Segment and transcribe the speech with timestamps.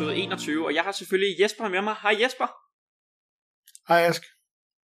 [0.00, 1.96] episode 21, og jeg har selvfølgelig Jesper med mig.
[2.02, 2.48] Hej Jesper.
[3.88, 4.22] Hej Ask.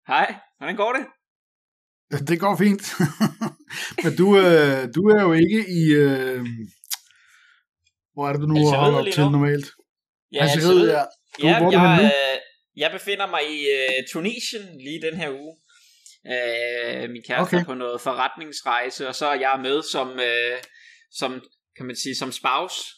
[0.07, 1.05] Hej, hvordan går det?
[2.29, 2.85] Det går fint.
[4.05, 5.83] Men du, øh, du er jo ikke i...
[6.05, 6.41] Øh,
[8.15, 9.31] hvor er det, du nu Algeriet holder op til nu?
[9.31, 9.67] normalt?
[10.33, 11.05] Ja, Algeriet, ja.
[11.41, 12.39] Du, ja, hvor er jeg, øh,
[12.77, 15.55] jeg befinder mig i uh, Tunesien lige den her uge.
[16.33, 17.61] Uh, min kæreste Okay.
[17.61, 20.59] er på noget forretningsrejse, og så er jeg med som, uh,
[21.11, 21.31] som
[21.77, 22.98] kan man sige, som spouse.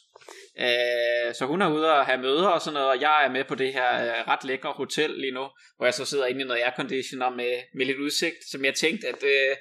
[0.69, 3.45] Uh, så hun er ude og have møder og sådan noget, og jeg er med
[3.45, 5.45] på det her uh, ret lækre hotel lige nu,
[5.77, 9.09] hvor jeg så sidder inde i noget airconditioner med, med lidt udsigt, som jeg tænkte,
[9.09, 9.56] at uh,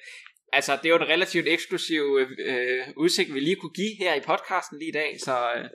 [0.54, 2.28] altså, det er jo en relativt eksklusiv uh,
[2.98, 5.66] udsigt, vi lige kunne give her i podcasten lige i dag, så uh,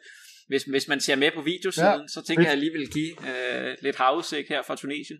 [0.48, 2.50] hvis, hvis man ser med på videosiden, ja, så tænker fedt.
[2.50, 5.18] jeg lige vil give uh, lidt havudsigt her fra Tunesien.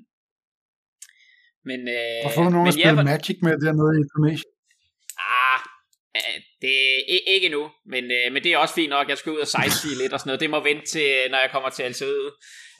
[1.71, 1.81] Men,
[2.25, 4.51] Og får du nogen men at spille hvor- Magic med dernede i Tunesien?
[5.19, 5.74] Ah, øh,
[6.61, 6.71] det
[7.15, 9.09] er ikke nu, men, øh, men det er også fint nok.
[9.09, 10.41] Jeg skal ud og sightsee lidt og sådan noget.
[10.41, 12.33] Det må vente til, øh, når jeg kommer til Algeriet.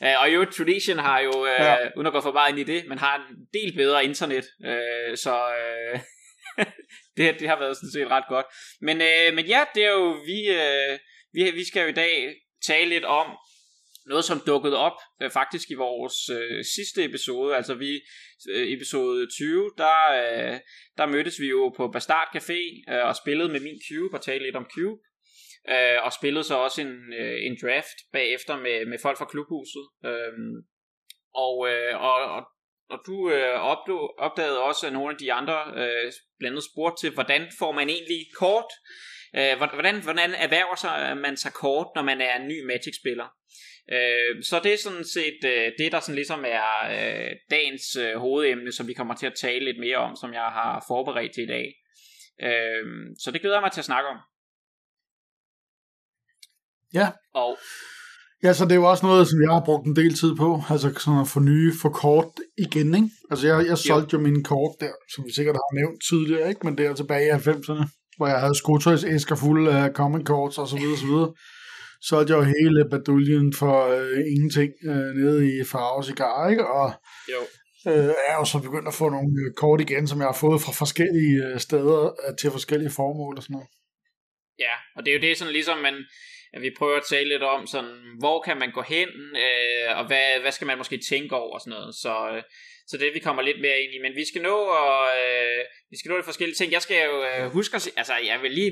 [0.03, 1.77] Øh, og jo, Tunesien har jo, øh, Ja.
[1.95, 4.45] uden at gå for meget ind i det, men har en del bedre internet.
[4.65, 5.99] Øh, så øh,
[7.17, 8.45] det, det har været sådan set ret godt.
[8.81, 10.99] Men, øh, men ja, det er jo, vi, øh,
[11.33, 12.35] vi, vi skal jo i dag
[12.67, 13.27] tale lidt om
[14.05, 17.91] noget, som dukkede op øh, faktisk i vores øh, sidste episode, altså vi
[18.49, 20.59] øh, episode 20, der, øh,
[20.97, 24.45] der mødtes vi jo på Bastard Café øh, og spillede med min Cube og talte
[24.45, 25.01] lidt om Cube.
[25.69, 29.85] Øh, og spillede så også en, øh, en draft bagefter med, med folk fra klubhuset.
[30.05, 30.33] Øh,
[31.35, 32.43] og, øh, og, og,
[32.89, 37.01] og du øh, opdagede, opdagede også, at nogle af de andre øh, blandt andet spurgte
[37.01, 38.71] til, hvordan får man egentlig kort?
[39.37, 43.27] Øh, hvordan, hvordan erhverver sig øh, man sig kort, når man er en ny Magic-spiller?
[43.91, 48.15] Øh, så det er sådan set øh, det, der sådan ligesom er øh, dagens øh,
[48.15, 51.43] hovedemne, som vi kommer til at tale lidt mere om, som jeg har forberedt til
[51.43, 51.67] i dag.
[52.43, 52.85] Øh,
[53.19, 54.17] så det glæder jeg mig til at snakke om.
[56.93, 57.07] Ja.
[57.33, 57.57] Og
[58.43, 60.61] Ja, så det er jo også noget, som jeg har brugt en del tid på.
[60.69, 63.09] Altså sådan at få nye for kort igen, ikke?
[63.31, 66.65] Altså jeg, jeg solgte jo mine kort der, som vi sikkert har nævnt tidligere, ikke?
[66.65, 67.85] Men der tilbage i 90'erne,
[68.17, 71.33] hvor jeg havde skotøjsæsker fulde af common cards og så videre, så videre.
[72.07, 76.67] Solgte jeg jo hele baduljen for øh, ingenting øh, nede i Farve Cigar, ikke?
[76.67, 76.87] Og
[77.33, 77.41] jo,
[77.91, 80.61] øh, er jo så begyndt at få nogle øh, kort igen, som jeg har fået
[80.61, 83.69] fra forskellige øh, steder øh, til forskellige formål og sådan noget.
[84.59, 85.95] Ja, og det er jo det sådan ligesom man
[86.55, 89.09] at vi prøver at tale lidt om sådan hvor kan man gå hen
[89.45, 91.95] øh, og hvad, hvad skal man måske tænke over og sådan noget.
[91.95, 92.43] Så øh,
[92.87, 95.59] så det vi kommer lidt mere ind i, men vi skal nå og øh,
[95.91, 96.71] vi skal nå de forskellige ting.
[96.71, 98.71] Jeg skal jo øh, huske at altså jeg vil lige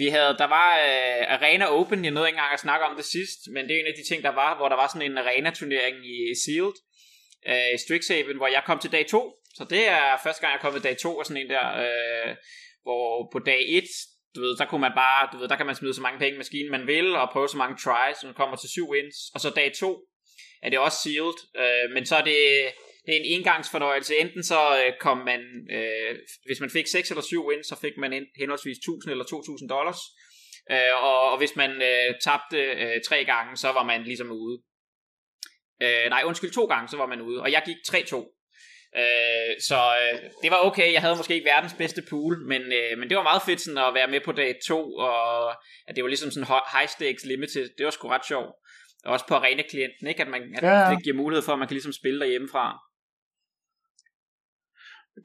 [0.00, 3.04] vi havde der var øh, Arena Open, jeg nåede ikke engang at snakke om det
[3.04, 5.18] sidst, men det er en af de ting der var, hvor der var sådan en
[5.18, 6.76] arena turnering i Sealed
[7.50, 9.34] øh, i Strixhaven, hvor jeg kom til dag 2.
[9.56, 12.30] Så det er første gang jeg er kommet dag 2 og sådan en der øh,
[12.82, 13.84] hvor på dag 1
[14.34, 16.34] du ved, der kunne man bare, du ved, der kan man smide så mange penge
[16.34, 19.16] i maskinen, man vil, og prøve så mange tries, som man kommer til syv wins,
[19.34, 19.90] og så dag to
[20.62, 22.40] er det også sealed, øh, men så er det,
[23.08, 25.40] det er en engangsfornøjelse, enten så øh, kom man,
[25.76, 29.24] øh, hvis man fik 6 eller 7 wins, så fik man en, henholdsvis 1000 eller
[29.24, 30.00] 2000 dollars,
[30.70, 34.56] øh, og, og hvis man øh, tabte øh, tre gange, så var man ligesom ude.
[35.82, 38.34] Øh, nej, undskyld, to gange, så var man ude, og jeg gik 3-2.
[39.02, 42.98] Øh, så øh, det var okay, jeg havde måske ikke verdens bedste pool, men, øh,
[42.98, 45.50] men det var meget fedt sådan at være med på dag 2, og
[45.88, 48.52] at det var ligesom sådan high stakes limited, det var sgu ret sjovt.
[49.04, 50.22] Og også på arena-klienten, ikke?
[50.22, 50.90] At, man, at Ja, ja.
[50.90, 52.87] det giver mulighed for, at man kan ligesom spille derhjemmefra.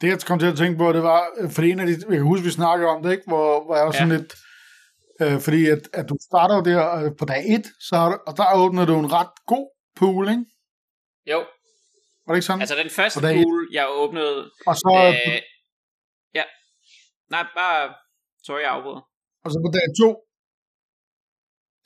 [0.02, 2.18] Det jeg kom til at tænke på, det var, øh, fordi en af de, jeg
[2.18, 3.24] kan huske, vi snakkede om det, ikke?
[3.28, 4.18] Hvor, hvor jeg var sådan Ja.
[4.18, 4.34] lidt,
[5.22, 8.20] øh, fordi at, at du starter jo der øh, på dag 1, så, har du-
[8.28, 10.46] og der åbnede du en ret god pool, ikke?
[11.32, 11.38] Jo,
[12.26, 12.62] Var det ikke sådan?
[12.62, 13.44] altså den første dag et.
[13.46, 14.52] pool, jeg åbnede...
[14.68, 14.92] og, så,
[15.28, 15.42] Øh,
[16.36, 16.44] ja,
[17.30, 17.94] nej, bare...
[18.46, 19.02] Sorry, jeg afbryder.
[19.46, 20.16] og så på dag 2,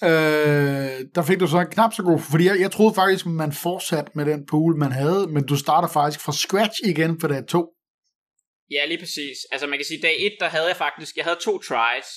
[0.03, 3.51] øh, der fik du så en knap så god, fordi jeg, jeg troede faktisk, man
[3.53, 7.47] fortsatte med den pool, man havde, men du starter faktisk fra scratch igen på dag
[7.47, 7.73] 2.
[8.72, 9.37] Ja, lige præcis.
[9.52, 12.09] Altså man kan sige, dag 1, der havde jeg faktisk, jeg havde to tries.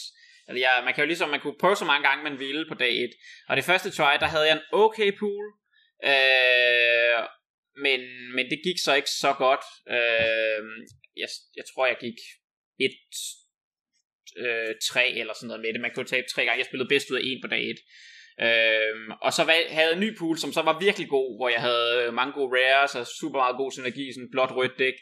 [0.47, 2.75] Altså jeg, man kan jo ligesom, man kunne prøve så mange gange, man ville på
[2.75, 3.11] dag 1.
[3.49, 5.44] Og det første try, der havde jeg en okay pool.
[6.05, 7.20] Øh,
[7.85, 8.00] men,
[8.37, 9.64] men det gik så ikke så godt.
[9.97, 10.62] Øh,
[11.17, 12.19] jeg, jeg tror, jeg gik
[12.79, 12.91] 1
[14.37, 15.81] øh, 3 eller sådan noget med det.
[15.81, 16.58] Man kunne tabe tre gange.
[16.58, 17.76] Jeg spillede bedst ud af en på dag 1.
[18.46, 21.49] Øhm, og så valg, havde jeg en ny pool, som så var virkelig god, hvor
[21.49, 24.94] jeg havde mange gode rares og super meget god synergi, sådan blot blåt rødt dæk.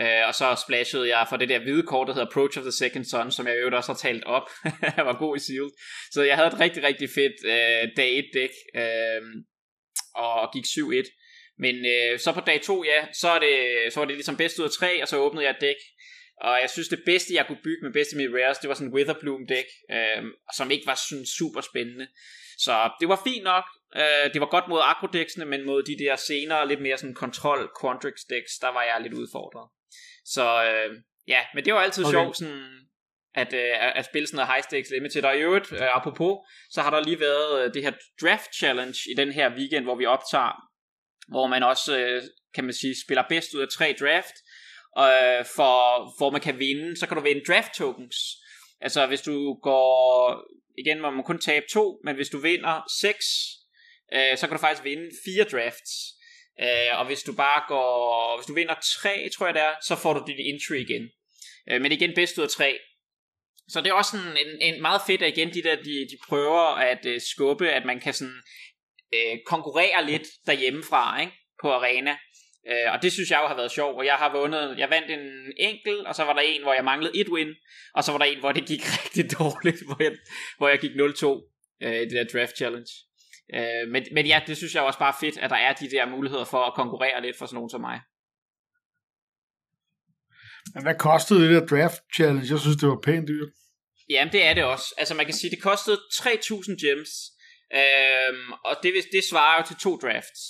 [0.00, 2.72] Øh, og så splashede jeg for det der hvide kort, der hedder Approach of the
[2.72, 4.48] Second Sun, som jeg i øvrigt også har talt op.
[4.96, 5.70] jeg var god i sealed.
[6.12, 9.22] Så jeg havde et rigtig, rigtig fedt øh, dag 1 dæk, øh,
[10.14, 11.56] og gik 7-1.
[11.58, 14.58] Men øh, så på dag 2, ja, så, er det, så var det ligesom bedst
[14.58, 15.80] ud af 3, og så åbnede jeg et dæk.
[16.40, 18.88] Og jeg synes, det bedste, jeg kunne bygge med bedste mit rares, det var sådan
[18.88, 20.22] en Witherbloom dæk, øh,
[20.56, 22.06] som ikke var sådan super spændende.
[22.58, 23.64] Så det var fint nok,
[23.96, 27.70] Øh, det var godt mod akrodæksene, men mod de der senere, lidt mere sådan kontrol
[27.80, 29.68] Quantrix decks, der var jeg lidt udfordret.
[30.24, 32.12] Så øh, ja, men det var altid okay.
[32.12, 32.82] sjovt sådan,
[33.34, 35.24] at, øh, at spille sådan noget high stakes limited.
[35.24, 36.38] Og i øvrigt, øh, apropos,
[36.70, 37.92] så har der lige været øh, det her
[38.22, 40.52] draft challenge i den her weekend, hvor vi optager,
[41.28, 42.22] hvor man også, øh,
[42.54, 44.36] kan man sige, spiller bedst ud af tre draft,
[44.98, 45.78] øh, for,
[46.18, 48.16] hvor man kan vinde, så kan du vinde draft tokens.
[48.80, 50.36] Altså hvis du går,
[50.78, 53.24] igen må man kun tabe to, men hvis du vinder seks,
[54.14, 55.92] øh, så kan du faktisk vinde fire drafts.
[56.60, 59.96] Øh, og hvis du bare går, hvis du vinder 3, tror jeg det er, så
[59.96, 61.10] får du dit entry igen.
[61.70, 62.78] Øh, men igen bedst ud af 3.
[63.68, 66.16] Så det er også sådan en, en meget fedt, at igen de der, de, de
[66.28, 68.42] prøver at øh, skubbe, at man kan sådan
[69.14, 71.32] øh, konkurrere lidt derhjemmefra, ikke?
[71.62, 72.16] På arena.
[72.68, 75.10] Øh, og det synes jeg jo har været sjovt, og jeg har vundet, jeg vandt
[75.10, 77.54] en enkel, og så var der en, hvor jeg manglede et win,
[77.94, 80.12] og så var der en, hvor det gik rigtig dårligt, hvor jeg,
[80.58, 81.40] hvor jeg gik 0-2 uh,
[81.82, 82.92] øh, i det der draft challenge.
[83.56, 86.06] Uh, men, men ja, det synes jeg også bare fedt, at der er de der
[86.06, 88.00] muligheder for at konkurrere lidt for sådan nogen som mig.
[90.74, 92.46] Men hvad kostede det der draft challenge?
[92.50, 93.48] Jeg synes, det var pænt dyrt.
[94.10, 94.94] Jamen, det er det også.
[94.98, 97.12] Altså, man kan sige, det kostede 3.000 gems.
[97.80, 100.42] Øhm, og det, det svarer jo til to drafts.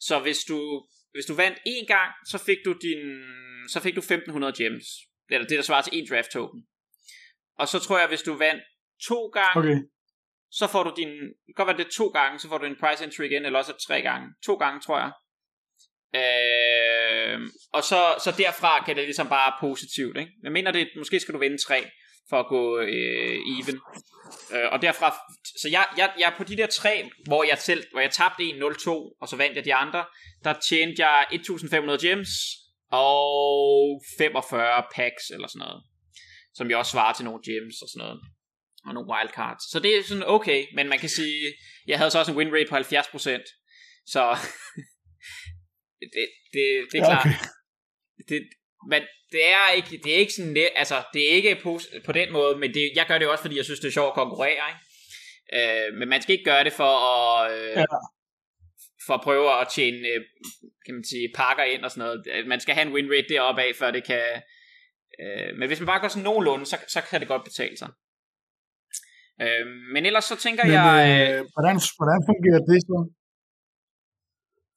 [0.00, 3.02] Så hvis du, hvis du vandt én gang, så fik du din,
[3.68, 4.86] så fik du 1.500 gems.
[5.30, 6.60] Eller det, der svarer til en draft token.
[7.58, 8.62] Og så tror jeg, hvis du vandt
[9.08, 9.78] to gange, okay
[10.50, 12.76] så får du din, det kan godt være det to gange, så får du en
[12.80, 14.28] price entry igen, eller også tre gange.
[14.44, 15.12] To gange, tror jeg.
[16.14, 17.40] Øh,
[17.72, 20.16] og så, så derfra kan det ligesom bare positivt.
[20.16, 20.32] Ikke?
[20.42, 21.90] Jeg mener, det, måske skal du vinde tre
[22.28, 23.80] for at gå øh, even.
[24.54, 25.16] Øh, og derfra,
[25.60, 28.90] så jeg, jeg, jeg på de der tre, hvor jeg selv, hvor jeg tabte 1-0-2,
[29.20, 30.04] og så vandt jeg de andre,
[30.44, 32.28] der tjente jeg 1500 gems,
[32.90, 35.82] og 45 packs eller sådan noget.
[36.54, 38.20] Som jeg også svarer til nogle gems og sådan noget.
[38.86, 39.70] Og nogle wildcards.
[39.70, 41.54] Så det er sådan okay, men man kan sige,
[41.86, 42.82] jeg havde så også en win rate på 70%.
[44.06, 44.22] Så
[46.14, 47.26] det, det, det er klart.
[47.26, 47.34] Okay.
[48.28, 48.48] Det,
[48.90, 49.02] men
[49.32, 52.32] det er ikke, det er ikke sådan, det, altså, det er ikke på, på den
[52.32, 54.64] måde, men det, jeg gør det også, fordi jeg synes, det er sjovt at konkurrere,
[54.72, 54.88] ikke?
[55.56, 57.84] Øh, men man skal ikke gøre det for at, øh, ja.
[59.06, 60.20] for at prøve at tjene, øh,
[60.86, 62.46] kan man sige, pakker ind og sådan noget.
[62.46, 64.42] Man skal have en win rate deroppe af, før det kan,
[65.22, 67.88] øh, men hvis man bare går sådan nogenlunde, så, så kan det godt betale sig.
[69.42, 70.94] Øh, men ellers så tænker men, jeg...
[71.10, 72.98] Øh, hvordan, hvordan fungerer det så?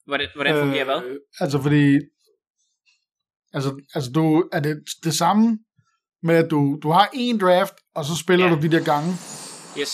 [0.06, 1.18] Hvordan, hvordan fungerer øh, hvad?
[1.40, 1.84] Altså fordi,
[3.56, 4.74] altså, altså du, er det
[5.04, 5.58] det samme
[6.22, 8.54] med, at du, du har en draft, og så spiller ja.
[8.54, 9.10] du de der gange?
[9.80, 9.92] Yes,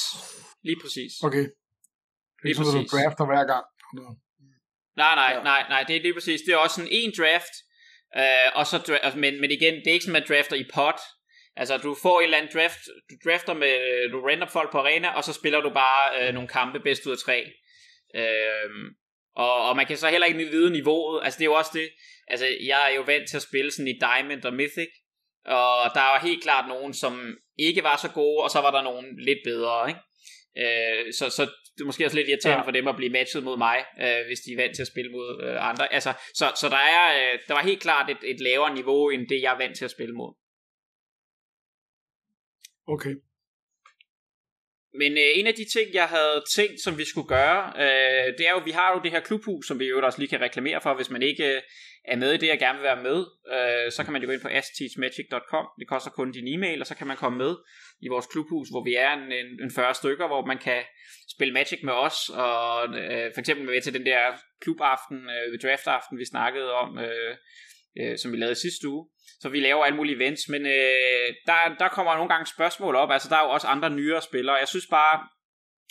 [0.68, 1.12] lige præcis.
[1.22, 1.46] Okay.
[2.44, 2.90] Lige så, præcis.
[2.90, 3.64] du drafter hver gang?
[5.02, 5.42] Nej, nej, ja.
[5.42, 6.40] nej, nej, det er lige præcis.
[6.46, 7.54] Det er også sådan en draft,
[8.20, 11.00] øh, og så, altså, men, men igen, det er ikke sådan, man drafter i pot.
[11.56, 12.78] Altså, du får en eller anden draft,
[13.10, 16.48] du drafter med, du random folk på arena, og så spiller du bare øh, nogle
[16.48, 17.44] kampe bedst ud af tre.
[18.14, 18.70] Øh,
[19.36, 21.24] og, og man kan så heller ikke vide niveauet.
[21.24, 21.88] Altså det er jo også det.
[22.28, 24.92] Altså jeg er jo vant til at spille sådan i Diamond og Mythic.
[25.44, 28.82] Og der var helt klart nogen, som ikke var så gode, og så var der
[28.82, 30.00] nogen lidt bedre, ikke?
[30.62, 31.42] Øh, så, så
[31.74, 32.66] det er måske også lidt irriterende ja.
[32.66, 35.10] for dem at blive matchet mod mig, øh, hvis de er vant til at spille
[35.10, 35.92] mod øh, andre.
[35.92, 39.28] Altså, så, så der, er, øh, der var helt klart et, et lavere niveau, end
[39.28, 40.34] det jeg er vant til at spille mod.
[42.88, 43.14] Okay.
[44.94, 48.46] Men øh, en af de ting, jeg havde tænkt, som vi skulle gøre, øh, det
[48.48, 50.80] er jo, vi har jo det her klubhus, som vi jo også lige kan reklamere
[50.80, 51.62] for, hvis man ikke øh,
[52.04, 53.18] er med i det og gerne vil være med,
[53.54, 56.86] øh, så kan man jo gå ind på asteachmagic.com, det koster kun din e-mail, og
[56.86, 57.56] så kan man komme med
[58.00, 60.82] i vores klubhus, hvor vi er en, en, en 40 stykker, hvor man kan
[61.34, 64.20] spille Magic med os, og øh, for eksempel med til den der
[64.60, 67.36] klubaften, øh, draftaften, vi snakkede om, øh,
[68.00, 69.06] øh, som vi lavede sidste uge.
[69.40, 73.10] Så vi laver alle mulige events, men øh, der, der kommer nogle gange spørgsmål op.
[73.10, 74.56] Altså der er jo også andre nyere spillere.
[74.56, 75.28] Jeg synes bare,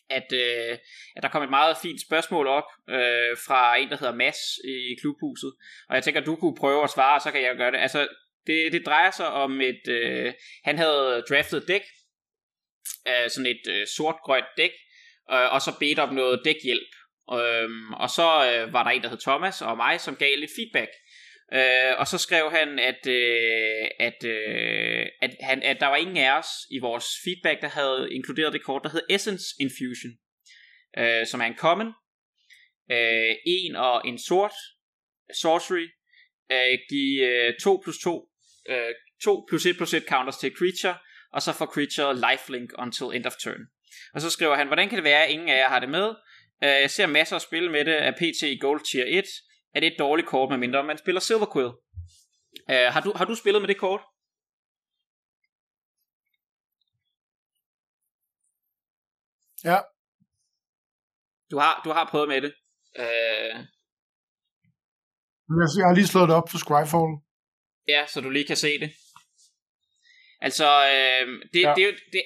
[0.10, 0.78] at, øh,
[1.16, 4.96] at der kom et meget fint spørgsmål op øh, fra en, der hedder Mass i
[5.02, 5.54] klubhuset.
[5.90, 7.78] Og jeg tænker, at du kunne prøve at svare, så kan jeg gøre det.
[7.78, 8.08] Altså,
[8.48, 9.88] det, det drejer sig om et...
[9.90, 11.82] Øh, han havde draftet dæk,
[13.08, 14.72] øh, sådan et øh, sort-grønt dæk,
[15.32, 16.92] øh, og så bedt om noget dækhjælp.
[17.34, 17.70] Øh,
[18.04, 20.92] og så øh, var der en, der hed Thomas og mig, som gav lidt feedback.
[21.54, 26.18] Øh, og så skrev han, at, øh, at, øh, at, han, at der var ingen
[26.18, 30.12] af os i vores feedback, der havde inkluderet det kort, der hed Essence Infusion,
[30.98, 31.88] øh, som er en common,
[32.92, 34.54] øh, en og en sort,
[35.34, 35.88] sorcery,
[36.52, 38.30] øh, give øh, 2 plus 2,
[38.70, 40.98] øh, 2 plus 1 plus 1 counters til creature,
[41.34, 43.62] og så får creature lifelink until end of turn.
[44.14, 46.08] Og så skriver han, hvordan kan det være, at ingen af jer har det med?
[46.64, 49.26] Øh, jeg ser masser af spil med det af PT i Gold Tier 1,
[49.78, 51.72] er det et dårligt kort, medmindre man spiller Silver Quill.
[52.72, 54.02] Uh, har, du, har du spillet med det kort?
[59.64, 59.78] Ja.
[61.52, 62.54] Du har, du har prøvet med det.
[63.02, 63.56] Øh...
[65.80, 67.12] Jeg har lige slået det op for Scryfall.
[67.88, 68.92] Ja, så du lige kan se det.
[70.42, 71.74] Altså, øh, det, ja.
[71.78, 72.24] det, det, det,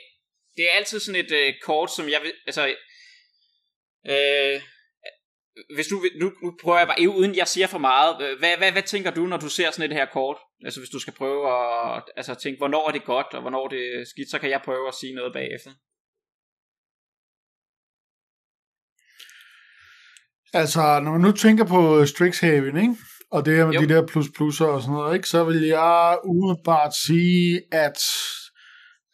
[0.56, 2.64] det er altid sådan et øh, kort, som jeg vil, altså,
[4.14, 4.62] øh,
[5.76, 8.84] hvis du, nu, nu prøver jeg bare, uden jeg siger for meget, hvad, hvad, hvad
[8.84, 10.38] tænker du, når du ser sådan et her kort?
[10.66, 11.42] Altså hvis du skal prøve
[11.96, 14.62] at altså, tænke, hvornår er det godt, og hvornår er det skidt, så kan jeg
[14.66, 15.72] prøve at sige noget bagefter.
[20.54, 22.96] Altså, når man nu tænker på Strixhaven, ikke?
[23.32, 23.82] og det her med jo.
[23.82, 25.28] de der plus plusser og sådan noget, ikke?
[25.28, 28.00] så vil jeg umiddelbart sige, at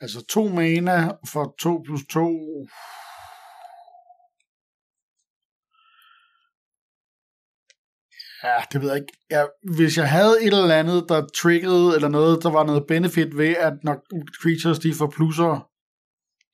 [0.01, 2.67] altså to mana for 2 plus 2
[8.47, 9.13] Ja, det ved jeg ikke.
[9.31, 9.43] Ja,
[9.77, 13.55] hvis jeg havde et eller andet, der triggede, eller noget, der var noget benefit ved,
[13.67, 13.95] at når
[14.41, 15.51] creatures de får plusser,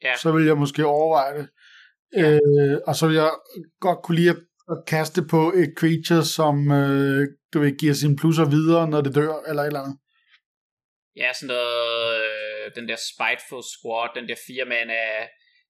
[0.03, 0.13] ja.
[0.23, 1.47] så vil jeg måske overveje det.
[2.17, 2.29] Ja.
[2.29, 3.31] Øh, og så vil jeg
[3.85, 4.41] godt kunne lide at,
[4.73, 9.15] at kaste på et creature, som øh, du vil give sine plusser videre, når det
[9.15, 9.97] dør, eller et eller andet.
[11.21, 15.29] Ja, sådan noget, øh, den der Spiteful Squad, den der fire man af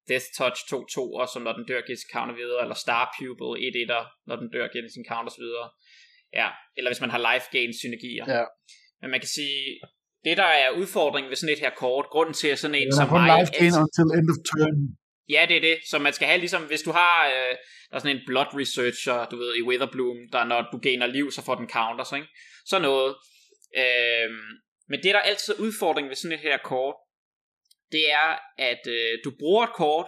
[0.10, 3.51] Death Touch 2-2, og som når den dør giver sin counter videre, eller Star Pupil
[3.68, 5.68] 1-1'er, når den dør giver sin counters videre.
[6.42, 8.25] Ja, eller hvis man har life gain synergier.
[8.36, 8.44] Ja.
[9.02, 9.80] Men man kan sige,
[10.25, 12.96] det der er udfordringen ved sådan et her kort, grunden til at sådan en ja,
[13.00, 13.40] som mig...
[13.40, 14.75] life gain until end of turn.
[15.30, 15.78] Ja, det er det.
[15.90, 17.54] Så man skal have ligesom, hvis du har, øh,
[17.90, 21.32] der er sådan en blood researcher, du ved, i Witherbloom, der når du gainer liv,
[21.32, 22.28] så får den counters, ikke?
[22.66, 23.16] Så noget.
[23.78, 24.30] Øh,
[24.90, 26.96] men det der er altid udfordring ved sådan et her kort,
[27.92, 30.08] det er, at øh, du bruger et kort,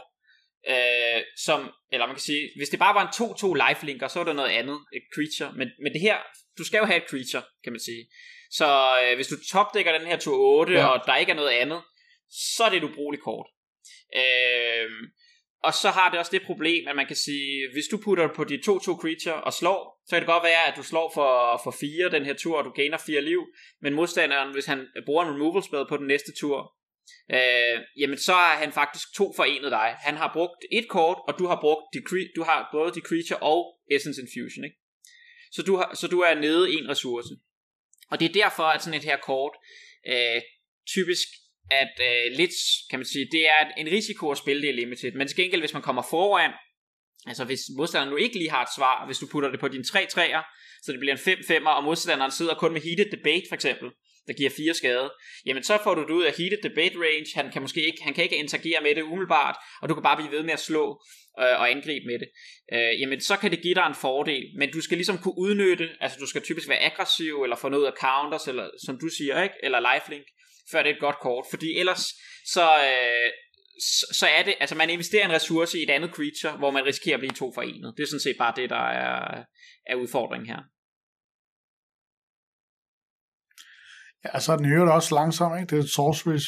[0.74, 3.16] øh, som, eller man kan sige, hvis det bare var en
[3.60, 6.18] 2-2 lifelinker, så er det noget andet, et creature, men, men det her,
[6.58, 8.04] du skal jo have et creature, kan man sige.
[8.52, 8.68] Så
[9.04, 10.86] øh, hvis du topdækker den her tur 8, ja.
[10.86, 11.82] og der ikke er noget andet,
[12.30, 13.48] så er det et ubrugeligt kort.
[14.16, 14.90] Øh,
[15.68, 18.44] og så har det også det problem, at man kan sige, hvis du putter på
[18.44, 21.72] de 2-2 creature og slår, så kan det godt være, at du slår for, for
[21.72, 23.42] 4 den her tur, og du gainer 4 liv,
[23.82, 26.74] men modstanderen, hvis han bruger en removal spell på den næste tur,
[27.36, 29.96] øh, jamen så er han faktisk to forenet dig.
[30.08, 32.00] Han har brugt et kort, og du har brugt de,
[32.36, 33.60] du har både de creature og
[33.92, 34.78] essence infusion, ikke?
[35.52, 37.30] Så du, har, så du er nede en ressource.
[38.12, 39.56] Og det er derfor, at sådan et her kort
[40.08, 40.42] øh,
[40.94, 41.28] typisk
[41.72, 42.56] at øh, lidt,
[42.90, 45.12] kan man sige, det er en risiko at spille det i limited.
[45.12, 46.52] Men til gengæld, hvis man kommer foran,
[47.26, 49.84] altså hvis modstanderen nu ikke lige har et svar, hvis du putter det på dine
[49.84, 50.42] 3 træer,
[50.84, 53.92] så det bliver en 5-5'er, og modstanderen sidder kun med heated debate for eksempel,
[54.28, 55.14] der giver fire skade,
[55.46, 58.14] jamen så får du det ud af heated debate range, han kan måske ikke, han
[58.14, 61.04] kan ikke interagere med det umiddelbart, og du kan bare blive ved med at slå
[61.40, 62.30] øh, og angribe med det,
[62.74, 65.90] øh, jamen så kan det give dig en fordel, men du skal ligesom kunne udnytte,
[66.00, 69.44] altså du skal typisk være aggressiv, eller få noget af counters, eller som du siger,
[69.44, 69.56] ikke?
[69.64, 70.26] eller lifelink,
[70.72, 72.04] før det er et godt kort, fordi ellers
[72.46, 73.32] så, øh,
[73.80, 76.86] så, så er det, altså man investerer en ressource i et andet creature, hvor man
[76.86, 77.94] risikerer at blive to forenet.
[77.98, 79.44] Det er sådan set bare det, der er,
[79.88, 80.60] er udfordringen her.
[84.26, 85.76] Ja, så er den hører også langsom, ikke?
[85.76, 86.40] Det er sorcery.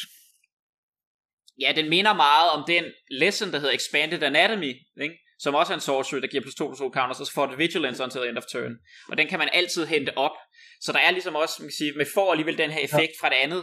[1.60, 5.16] Ja, den minder meget om den lesson, der hedder Expanded Anatomy, ikke?
[5.38, 7.46] som også er en sorcery, der giver plus 2 plus 2 counters, og så får
[7.46, 8.74] det vigilance until end of turn.
[9.10, 10.36] Og den kan man altid hente op.
[10.80, 13.18] Så der er ligesom også, man kan sige, med får alligevel den her effekt ja.
[13.20, 13.62] fra det andet,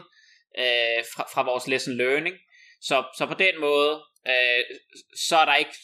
[0.63, 2.35] øh, fra, fra vores lesson learning.
[2.81, 3.93] Så, så på den måde,
[4.31, 4.61] øh,
[5.27, 5.75] så er der ikke,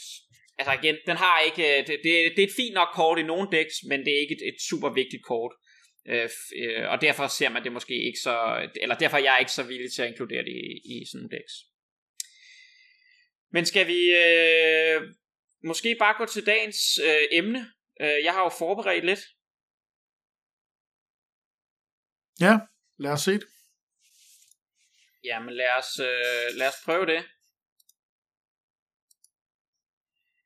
[0.59, 3.23] altså igen, den har ikke, øh, det, det, det er et fint nok kort i
[3.23, 5.53] nogle decks, men det er ikke et, et super vigtigt kort.
[6.05, 9.51] Øh, øh, og derfor ser man det måske ikke så, eller derfor er jeg ikke
[9.51, 11.53] så villig til at inkludere det i, i sådan nogle decks.
[13.51, 15.13] Men skal vi øh,
[15.63, 17.71] måske bare gå til dagens øh, emne?
[18.01, 19.19] Øh, jeg har jo forberedt lidt.
[22.39, 22.59] Ja,
[22.97, 23.47] lad os se det.
[25.23, 27.25] Jamen lad os, øh, lad os prøve det.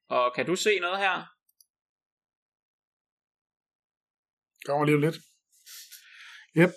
[0.07, 1.35] Og kan du se noget her?
[4.65, 5.15] Kommer lige lidt.
[6.57, 6.71] Yep.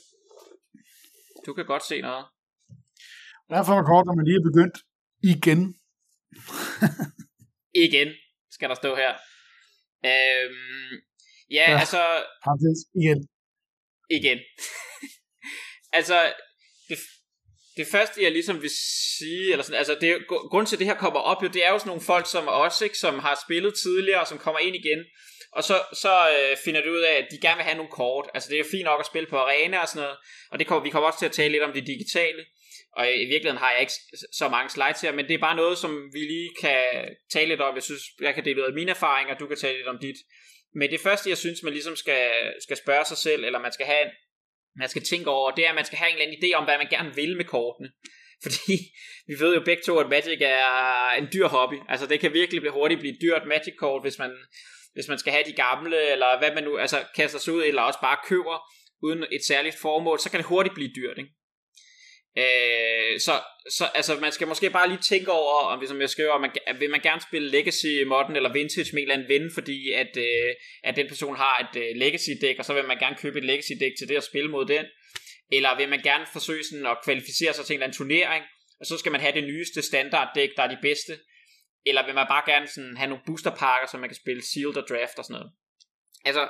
[1.46, 2.24] Du kan godt se noget.
[3.50, 4.76] Derfor er kort, når man lige er begyndt
[5.32, 5.60] igen.
[7.86, 8.08] igen,
[8.50, 9.12] skal der stå her.
[10.10, 10.92] Øhm,
[11.50, 12.02] ja, ja, altså...
[13.02, 13.28] Igen.
[14.10, 14.38] Igen.
[15.98, 16.32] altså,
[16.88, 16.98] det,
[17.76, 18.70] det første, jeg ligesom vil
[19.18, 21.70] sige, eller sådan, altså det, grund til, at det her kommer op, jo, det er
[21.70, 24.76] jo sådan nogle folk som os, ikke, som har spillet tidligere, og som kommer ind
[24.76, 25.04] igen,
[25.58, 28.26] og så, så øh, finder du ud af, at de gerne vil have nogle kort.
[28.34, 30.16] Altså det er jo fint nok at spille på arena og sådan noget,
[30.50, 32.42] og det kommer, vi kommer også til at tale lidt om det digitale,
[32.96, 33.92] og i virkeligheden har jeg ikke
[34.32, 36.82] så mange slides her, men det er bare noget, som vi lige kan
[37.32, 37.74] tale lidt om.
[37.74, 40.16] Jeg synes, jeg kan dele ud af mine erfaringer, du kan tale lidt om dit.
[40.74, 42.30] Men det første, jeg synes, man ligesom skal,
[42.62, 44.06] skal spørge sig selv, eller man skal have
[44.78, 46.64] man skal tænke over, det er, at man skal have en eller anden idé om,
[46.64, 47.90] hvad man gerne vil med kortene.
[48.44, 48.76] Fordi
[49.26, 51.74] vi ved jo begge to, at Magic er en dyr hobby.
[51.88, 54.30] Altså det kan virkelig blive hurtigt blive dyrt Magic kort, hvis man,
[54.98, 57.82] hvis man skal have de gamle, eller hvad man nu altså, kaster sig ud, eller
[57.82, 58.56] også bare køber
[59.02, 61.18] uden et særligt formål, så kan det hurtigt blive dyrt.
[61.18, 61.30] Ikke?
[62.42, 63.32] Øh, så,
[63.76, 66.90] så altså, man skal måske bare lige tænke over, om som jeg skriver, man, vil
[66.90, 70.50] man gerne spille Legacy modden eller Vintage med en eller anden ven, fordi at, øh,
[70.84, 73.44] at den person har et øh, Legacy dæk, og så vil man gerne købe et
[73.44, 74.84] Legacy dæk til det at spille mod den.
[75.52, 78.44] Eller vil man gerne forsøge sådan at kvalificere sig til en eller anden turnering,
[78.80, 81.12] og så skal man have det nyeste standarddæk, der er de bedste.
[81.88, 84.86] Eller vil man bare gerne sådan have nogle boosterpakker, så man kan spille Sealed og
[84.88, 85.50] Draft og sådan noget.
[86.24, 86.48] Altså,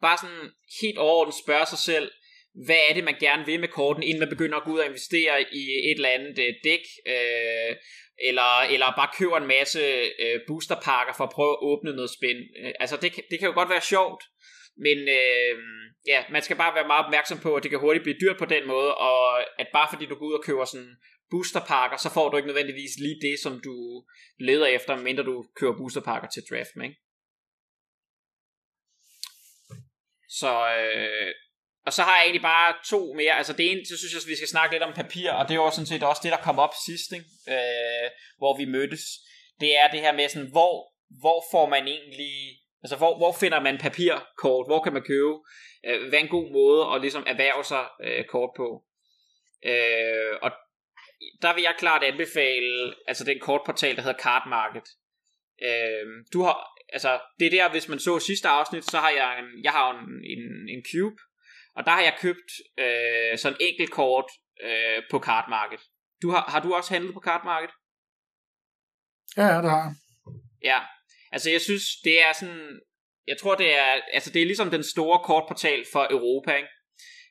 [0.00, 0.44] bare sådan
[0.80, 2.10] helt overordnet spørge sig selv,
[2.66, 4.86] hvad er det, man gerne vil med korten, inden man begynder at gå ud og
[4.86, 7.76] investere i et eller andet øh, dæk, øh,
[8.28, 9.80] eller, eller bare køber en masse
[10.24, 12.38] øh, boosterpakker for at prøve at åbne noget spænd.
[12.60, 14.22] Øh, altså, det, det kan jo godt være sjovt,
[14.86, 15.54] men øh,
[16.06, 18.44] ja, man skal bare være meget opmærksom på, at det kan hurtigt blive dyrt på
[18.44, 20.96] den måde, og at bare fordi du går ud og køber sådan
[21.30, 24.04] boosterpakker, så får du ikke nødvendigvis lige det, som du
[24.38, 26.74] leder efter, mindre du kører boosterpakker til draft.
[26.84, 26.96] Ikke?
[30.28, 31.34] Så øh,
[31.86, 33.32] og så har jeg egentlig bare to mere.
[33.32, 35.54] Altså det ene, så synes jeg, at vi skal snakke lidt om papir, og det
[35.54, 37.26] er jo sådan set også det, der kom op sidst, ikke?
[37.54, 38.08] Øh,
[38.38, 39.04] hvor vi mødtes.
[39.60, 40.74] Det er det her med sådan, hvor,
[41.22, 42.34] hvor får man egentlig,
[42.82, 44.66] altså hvor, hvor finder man papirkort?
[44.70, 45.34] Hvor kan man købe?
[45.86, 48.68] Øh, hvad er en god måde at ligesom erhverve sig øh, kort på?
[49.64, 50.50] Øh, og
[51.42, 54.88] der vil jeg klart anbefale, altså den kortportal, der hedder Card Market.
[55.62, 56.56] Øh, du har,
[56.92, 59.90] altså det er der, hvis man så sidste afsnit, så har jeg en, jeg har
[59.90, 61.20] en, en, en cube,
[61.76, 64.30] og der har jeg købt øh, sådan en enkelt kort
[64.62, 65.80] øh, på Cardmarket.
[66.22, 67.70] Du har, har du også handlet på Cardmarket?
[69.36, 69.94] Ja, ja, det har
[70.64, 70.80] Ja,
[71.32, 72.80] altså jeg synes, det er sådan,
[73.26, 76.68] jeg tror det er, altså det er ligesom den store kortportal for Europa, ikke?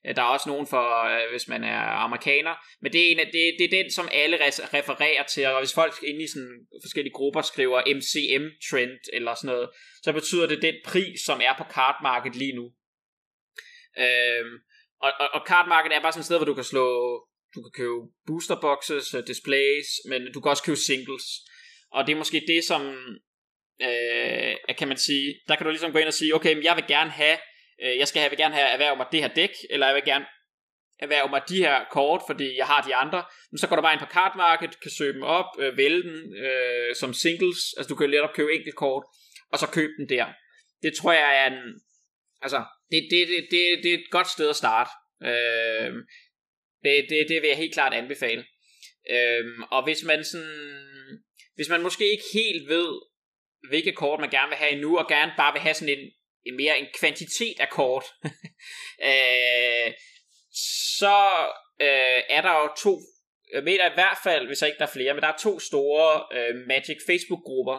[0.06, 3.18] Øh, der er også nogen for, øh, hvis man er amerikaner, men det er, en,
[3.18, 4.38] det, det er den, som alle
[4.74, 9.48] refererer til, og hvis folk inde i sådan forskellige grupper skriver MCM trend eller sådan
[9.54, 9.70] noget,
[10.04, 12.66] så betyder det den pris, som er på kartmarkedet lige nu.
[14.04, 14.54] Øhm,
[15.06, 16.86] og, og, og kartmarkedet er bare sådan et sted, hvor du kan slå,
[17.56, 21.26] du kan købe boosterboxes, boxes, displays, men du kan også købe singles.
[21.92, 22.82] Og det er måske det, som,
[23.88, 26.76] øh, kan man sige, der kan du ligesom gå ind og sige, okay, men jeg
[26.76, 27.38] vil gerne have,
[27.84, 29.96] øh, jeg skal have, jeg vil gerne have erhverv mig det her dæk, eller jeg
[29.96, 30.26] vil gerne
[31.00, 33.94] erhverve mig de her kort, fordi jeg har de andre, men så går du bare
[33.94, 37.88] ind på card market, kan søge dem op, øh, vælge dem øh, som singles, altså
[37.90, 39.04] du kan jo let op købe enkelt kort,
[39.52, 40.26] og så købe dem der.
[40.82, 41.82] Det tror jeg er en,
[42.42, 44.90] altså, det, det, det, det, det er et godt sted at starte.
[45.24, 45.92] Øh,
[46.84, 48.46] det, det, det vil jeg helt klart anbefale.
[49.10, 51.20] Øh, og hvis man sådan,
[51.56, 52.90] hvis man måske ikke helt ved,
[53.70, 56.12] hvilke kort man gerne vil have nu, og gerne bare vil have sådan en
[56.54, 58.06] mere en kvantitet af kort,
[59.10, 59.94] øh,
[61.00, 61.18] så
[61.82, 63.00] øh, er der jo to,
[63.54, 66.38] jeg mener i hvert fald, hvis ikke der er flere, men der er to store
[66.38, 67.78] øh, Magic Facebook-grupper,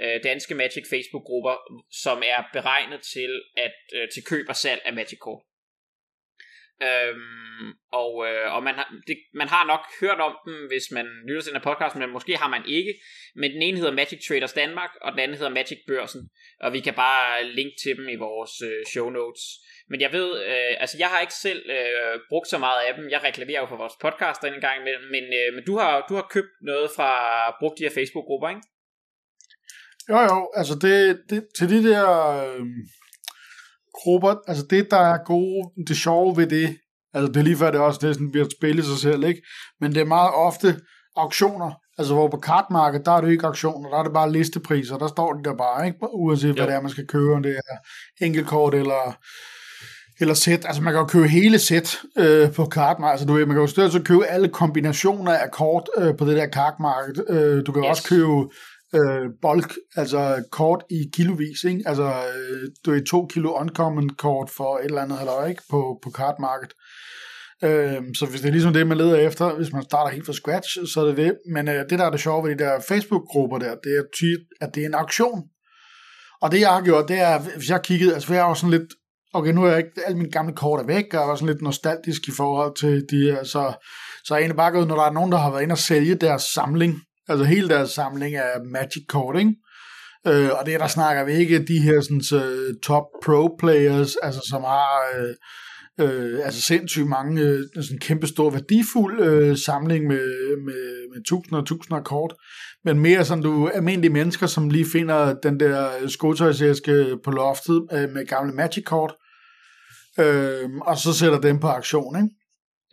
[0.00, 1.56] øh, danske Magic Facebook-grupper,
[2.04, 5.42] som er beregnet til at øh, til køb og salg af Magic kort.
[6.82, 11.06] Øhm, og øh, og man, har, det, man har nok hørt om dem, hvis man
[11.28, 12.94] lytter til den her podcast, men måske har man ikke.
[13.34, 16.22] Men den ene hedder Magic Traders Danmark, og den anden hedder Magic Børsen.
[16.60, 19.44] Og vi kan bare linke til dem i vores øh, show notes.
[19.90, 23.10] Men jeg ved, øh, altså jeg har ikke selv øh, brugt så meget af dem.
[23.10, 26.14] Jeg reklamerer jo for vores podcast en gang imellem, men, øh, men du, har, du
[26.14, 27.10] har købt noget fra
[27.60, 28.62] brugt de her Facebook-grupper, ikke?
[30.10, 30.96] Jo, jo, altså det,
[31.30, 32.06] det til de der
[32.44, 32.66] øh,
[34.02, 36.76] grupper, altså det, der er gode, det sjove ved det,
[37.14, 39.42] altså det er lige før det også er vi har spillet sig selv, ikke?
[39.80, 40.80] Men det er meget ofte
[41.16, 44.98] auktioner, altså hvor på kartmarkedet, der er det ikke auktioner, der er det bare listepriser,
[44.98, 45.98] der står det der bare, ikke?
[46.12, 46.54] Uanset jo.
[46.54, 47.76] hvad det er, man skal købe, om det er
[48.26, 49.18] enkeltkort eller
[50.20, 53.46] eller sæt, altså man kan jo købe hele sæt øh, på kartmarkedet, altså du ved,
[53.46, 57.30] man kan jo stort set købe alle kombinationer af kort øh, på det der kartmarked,
[57.30, 57.88] øh, du kan yes.
[57.88, 58.48] også købe
[58.94, 61.82] øh, bulk, altså kort i kilovis, ikke?
[61.86, 66.00] Altså, øh, du er to kilo uncommon kort for et eller andet, eller ikke, på,
[66.04, 66.74] på kartmarkedet.
[67.64, 70.32] Øh, så hvis det er ligesom det, man leder efter, hvis man starter helt fra
[70.32, 71.32] scratch, så er det det.
[71.52, 74.40] Men øh, det, der er det sjove ved de der Facebook-grupper der, det er tit,
[74.60, 75.42] at det er en auktion.
[76.42, 78.70] Og det, jeg har gjort, det er, hvis jeg kiggede, altså jeg er jo sådan
[78.70, 78.90] lidt,
[79.34, 81.48] okay, nu er jeg ikke, alle mine gamle kort er væk, og jeg er sådan
[81.48, 83.72] lidt nostalgisk i forhold til de her, så,
[84.24, 85.78] så er jeg egentlig bare gået, når der er nogen, der har været inde og
[85.78, 89.54] sælge deres samling, Altså hele deres samling af Magic kort, ikke?
[90.26, 92.42] Øh, og det der snakker vi ikke de her sådan, så,
[92.82, 94.88] top pro players, altså som har
[95.18, 95.34] øh,
[96.00, 101.60] øh, altså sindssygt mange øh, sådan kæmpe stor værdifuld øh, samling med, med, med tusinder
[101.60, 102.34] og tusinder af kort,
[102.84, 108.10] men mere sådan du almindelige mennesker, som lige finder den der skotøjsæske på loftet øh,
[108.10, 109.14] med gamle Magic kort,
[110.18, 112.28] øh, og så sætter dem på aktion, ikke?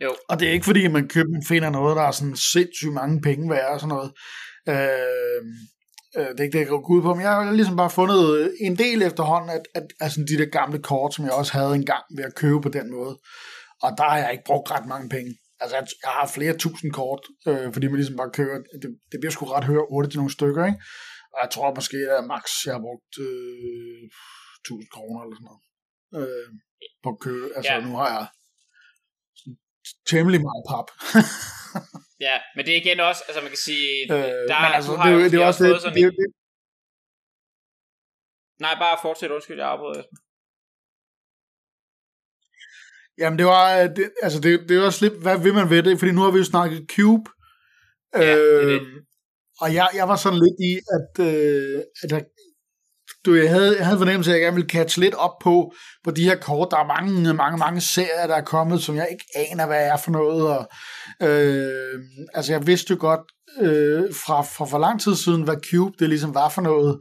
[0.02, 0.16] Jo.
[0.30, 3.50] Og det er ikke fordi, man køber, finder noget, der er sådan sindssygt mange penge
[3.50, 4.12] værd og sådan noget.
[4.70, 5.42] Øh,
[6.18, 8.54] øh, det er ikke det, jeg går ud på, men jeg har ligesom bare fundet
[8.60, 11.76] en del efterhånden af, af, af sådan de der gamle kort, som jeg også havde
[11.76, 13.20] engang ved at købe på den måde.
[13.84, 15.32] Og der har jeg ikke brugt ret mange penge.
[15.60, 19.18] Altså, jeg, jeg har flere tusind kort, øh, fordi man ligesom bare kører, det, det
[19.20, 20.80] bliver sgu ret høre hurtigt til nogle stykker, ikke?
[21.34, 24.04] Og jeg tror måske, at max jeg har brugt øh,
[24.66, 25.62] 1000 kroner eller sådan noget
[26.18, 26.50] øh,
[27.04, 27.46] på at købe.
[27.56, 27.80] Altså, ja.
[27.88, 28.28] nu har jeg
[30.12, 30.88] temmelig meget pap.
[32.28, 34.98] ja, men det er igen også, altså man kan sige, øh, der men altså, du
[34.98, 36.28] har det, er jo det er også det, fået sådan det, det,
[38.60, 40.04] Nej, bare fortsæt, undskyld, jeg afbryder.
[43.18, 46.00] Jamen det var, øh, det, altså det, det også lidt, hvad vil man ved det?
[46.00, 47.30] Fordi nu har vi jo snakket Cube.
[48.14, 48.82] Ja, det er det.
[48.82, 49.06] Øhm,
[49.62, 52.22] Og jeg, jeg var sådan lidt i, at, øh, at jeg,
[53.26, 55.74] du, jeg, havde, jeg havde fornemmelse af, at jeg gerne ville catch lidt op på,
[56.04, 56.68] på de her kort.
[56.72, 59.98] Der er mange, mange, mange serier, der er kommet, som jeg ikke aner, hvad er
[59.98, 60.48] for noget.
[60.48, 60.68] Og,
[61.28, 62.00] øh,
[62.34, 63.22] altså jeg vidste jo godt
[63.62, 67.00] øh, fra, fra for lang tid siden, hvad Cube det ligesom var for noget.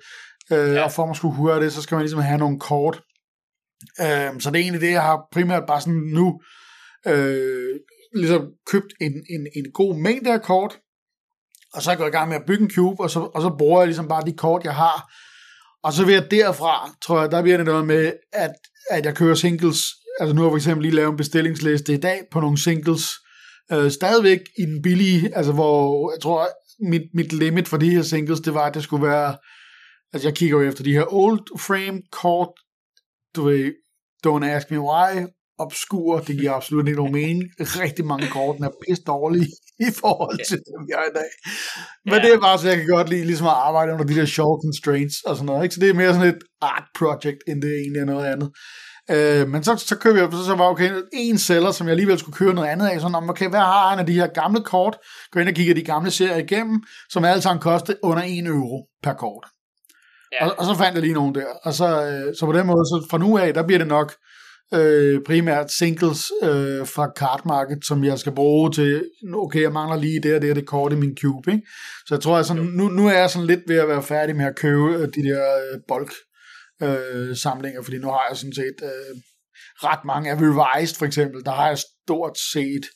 [0.52, 0.84] Øh, Ja.
[0.84, 3.02] Og for at man skulle høre det, så skal man ligesom have nogle kort.
[4.00, 6.40] Øh, så det er egentlig det, jeg har primært bare sådan nu
[7.06, 7.74] øh,
[8.14, 10.78] ligesom købt en, en, en god mængde af kort,
[11.74, 13.42] og så er jeg gået i gang med at bygge en cube, og så, og
[13.42, 15.12] så bruger jeg ligesom bare de kort, jeg har.
[15.84, 18.52] Og så vil jeg derfra, tror jeg, der bliver det noget med, at,
[18.90, 19.78] at jeg kører singles.
[20.20, 23.10] Altså nu har jeg for eksempel lige lavet en bestillingsliste i dag på nogle singles.
[23.72, 26.48] Øh, stadigvæk i den billige, altså hvor jeg tror,
[26.90, 29.36] mit, mit limit for de her singles, det var, at det skulle være,
[30.12, 32.52] altså jeg kigger jo efter de her old frame kort,
[33.36, 33.72] du ved,
[34.26, 35.26] don't ask me why,
[35.58, 37.42] obskur, det giver absolut ikke nogen mening.
[37.60, 39.48] Rigtig mange kort, der er pisse dårlige
[39.88, 41.30] i forhold til dem, jeg har i dag.
[42.04, 42.20] Men Ja.
[42.24, 44.60] det er bare så, jeg kan godt lide ligesom at arbejde under de der short
[44.64, 45.62] constraints og sådan noget.
[45.64, 45.74] Ikke?
[45.74, 48.50] Så det er mere sådan et art project, end det egentlig er noget andet.
[49.10, 52.18] Øh, men så, så køber jeg, så, så var okay, en sælger, som jeg alligevel
[52.18, 54.60] skulle købe noget andet af, sådan om, okay, hvad har han af de her gamle
[54.62, 54.96] kort?
[55.32, 58.86] Gå ind og kigge de gamle serier igennem, som alle sammen koster under 1 euro
[59.02, 59.46] per kort.
[60.32, 60.46] Ja.
[60.46, 61.46] Og, og så fandt jeg lige nogen der.
[61.64, 64.14] Og så, øh, så på den måde, så fra nu af, der bliver det nok
[64.74, 69.96] øh, primært singles øh, fra Card Market, som jeg skal bruge til, okay, jeg mangler
[69.96, 71.66] lige det og det og det kort i min cube, ikke?
[72.06, 74.44] Så jeg tror, sådan, nu, nu er jeg sådan lidt ved at være færdig med
[74.44, 76.12] at købe øh, de der øh, bulk
[76.82, 79.14] øh, samlinger, fordi nu har jeg sådan set øh,
[79.86, 82.86] ret mange af Revised for eksempel, der har jeg stort set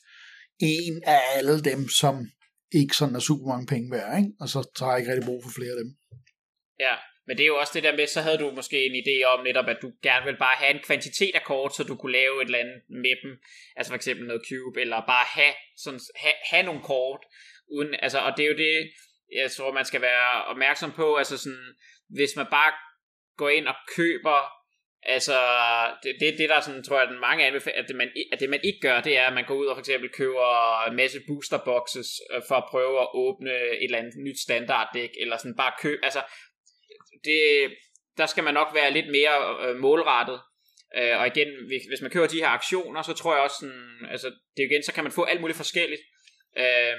[0.60, 2.14] en af alle dem, som
[2.72, 4.32] ikke sådan er super mange penge værd, ikke?
[4.40, 5.90] og så, så har jeg ikke rigtig brug for flere af dem.
[6.80, 6.94] Ja,
[7.28, 9.44] men det er jo også det der med, så havde du måske en idé om
[9.44, 12.42] netop, at du gerne vil bare have en kvantitet af kort, så du kunne lave
[12.42, 13.32] et eller andet med dem,
[13.76, 17.20] altså for eksempel noget cube, eller bare have, sådan, have, have nogle kort,
[17.70, 18.90] uden, altså, og det er jo det,
[19.32, 21.68] jeg tror, man skal være opmærksom på, altså sådan,
[22.08, 22.72] hvis man bare
[23.36, 24.38] går ind og køber,
[25.02, 25.38] altså,
[26.02, 28.50] det, det, det der sådan, tror jeg, den mange anbefaler, at det, man, at det
[28.50, 31.20] man ikke gør, det er, at man går ud og for eksempel køber en masse
[31.26, 35.56] booster boxes, øh, for at prøve at åbne et eller andet nyt standarddæk, eller sådan
[35.56, 36.22] bare køb, altså,
[37.24, 37.74] det,
[38.16, 40.40] der skal man nok være lidt mere øh, målrettet.
[40.96, 44.28] Øh, og igen, hvis, man kører de her aktioner, så tror jeg også sådan, altså
[44.56, 46.02] det igen, så kan man få alt muligt forskelligt.
[46.58, 46.96] Øh,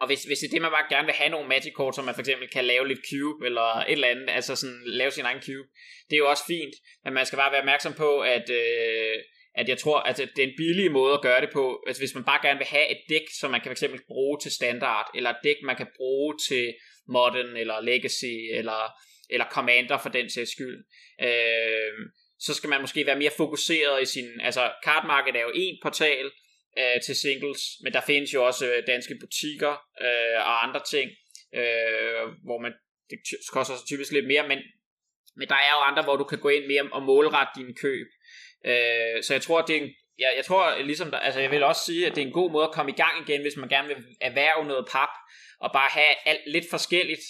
[0.00, 2.02] og hvis, hvis det er det, man bare gerne vil have nogle magic kort, så
[2.02, 5.24] man for eksempel kan lave lidt cube, eller et eller andet, altså sådan lave sin
[5.24, 5.68] egen cube,
[6.06, 6.74] det er jo også fint,
[7.04, 9.16] men man skal bare være opmærksom på, at, øh,
[9.54, 12.14] at jeg tror, at det er en billig måde at gøre det på, altså hvis
[12.14, 15.10] man bare gerne vil have et dæk, som man kan for eksempel bruge til standard,
[15.14, 16.74] eller et dæk, man kan bruge til
[17.08, 18.80] modern, eller legacy, eller
[19.32, 20.84] eller Commander for den sags skyld,
[21.22, 21.92] øh,
[22.38, 25.78] så skal man måske være mere fokuseret i sin, altså Card Market er jo en
[25.82, 26.30] portal
[26.78, 31.10] øh, til singles, men der findes jo også øh, danske butikker øh, og andre ting,
[31.54, 32.72] øh, hvor man,
[33.10, 33.18] det
[33.52, 34.58] koster så typisk lidt mere, men,
[35.36, 38.06] men der er jo andre, hvor du kan gå ind mere og målrette dine køb.
[38.66, 41.62] Øh, så jeg tror, det er en, jeg, jeg tror ligesom, der, altså jeg vil
[41.62, 43.68] også sige, at det er en god måde at komme i gang igen, hvis man
[43.68, 45.08] gerne vil erhverve noget pap,
[45.60, 47.20] og bare have alt lidt forskelligt,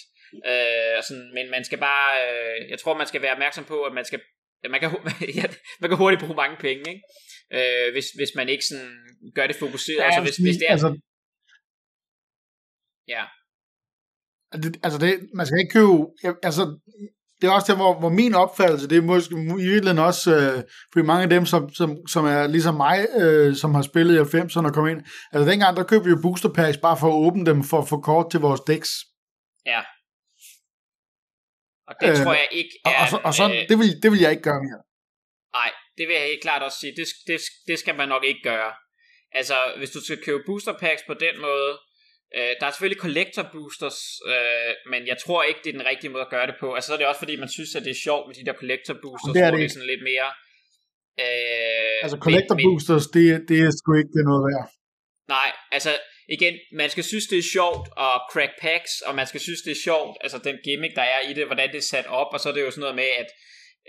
[0.49, 3.77] Øh, og sådan, men man skal bare, øh, jeg tror man skal være opmærksom på,
[3.83, 4.19] at man skal,
[4.69, 4.89] man kan,
[5.39, 5.45] ja,
[5.81, 7.03] man kan hurtigt bruge mange penge, ikke?
[7.57, 8.91] Øh, hvis, hvis man ikke sådan
[9.35, 9.97] gør det fokuseret.
[9.97, 10.99] Ja, altså, hvis, hvis det er, altså,
[13.07, 13.23] ja,
[14.53, 16.63] det, altså det, man skal ikke købe, altså,
[17.41, 20.63] det er også der, hvor, hvor min opfattelse, det er måske i virkeligheden også, øh,
[20.93, 24.37] fordi mange af dem, som, som, som er ligesom mig, øh, som har spillet i
[24.37, 27.25] 90'erne og kom ind, altså dengang, der købte vi jo booster packs bare for at
[27.25, 28.89] åbne dem, for at få kort til vores decks.
[29.65, 29.81] ja.
[31.91, 33.01] Og det øh, tror jeg ikke Og, er...
[33.01, 34.81] og, så, og så, øh, det, vil, det vil jeg ikke gøre mere.
[35.59, 36.93] Nej, det vil jeg helt klart også sige.
[36.99, 37.37] Det, det,
[37.69, 38.71] det skal man nok ikke gøre.
[39.39, 41.71] Altså, hvis du skal købe booster packs på den måde,
[42.37, 43.99] øh, der er selvfølgelig collector boosters,
[44.33, 46.67] øh, men jeg tror ikke, det er den rigtige måde at gøre det på.
[46.75, 48.55] Altså, så er det også fordi, man synes, at det er sjovt med de der
[48.61, 50.29] collector boosters, Det er hvor det det er sådan lidt mere...
[51.25, 54.67] Øh, Altså collector men, boosters, det, det er sgu ikke det er noget værd.
[55.35, 55.91] Nej, altså
[56.35, 59.71] igen, man skal synes, det er sjovt at crack packs, og man skal synes, det
[59.71, 62.39] er sjovt, altså den gimmick, der er i det, hvordan det er sat op, og
[62.39, 63.29] så er det jo sådan noget med, at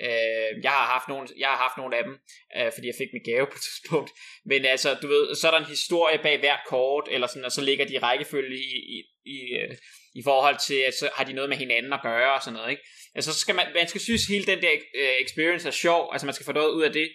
[0.07, 2.14] øh, jeg, har haft nogle, jeg har haft nogle af dem,
[2.57, 4.11] øh, fordi jeg fik min gave på et tidspunkt,
[4.50, 7.52] men altså, du ved, så er der en historie bag hvert kort, eller sådan, og
[7.52, 8.98] så ligger de i rækkefølge i, i,
[9.37, 9.76] i, øh,
[10.14, 12.70] i forhold til, at så har de noget med hinanden at gøre, og sådan noget,
[12.70, 12.83] ikke?
[13.14, 16.26] Altså, så skal man, man skal synes, hele den der øh, experience er sjov, altså
[16.26, 17.09] man skal få noget ud af det,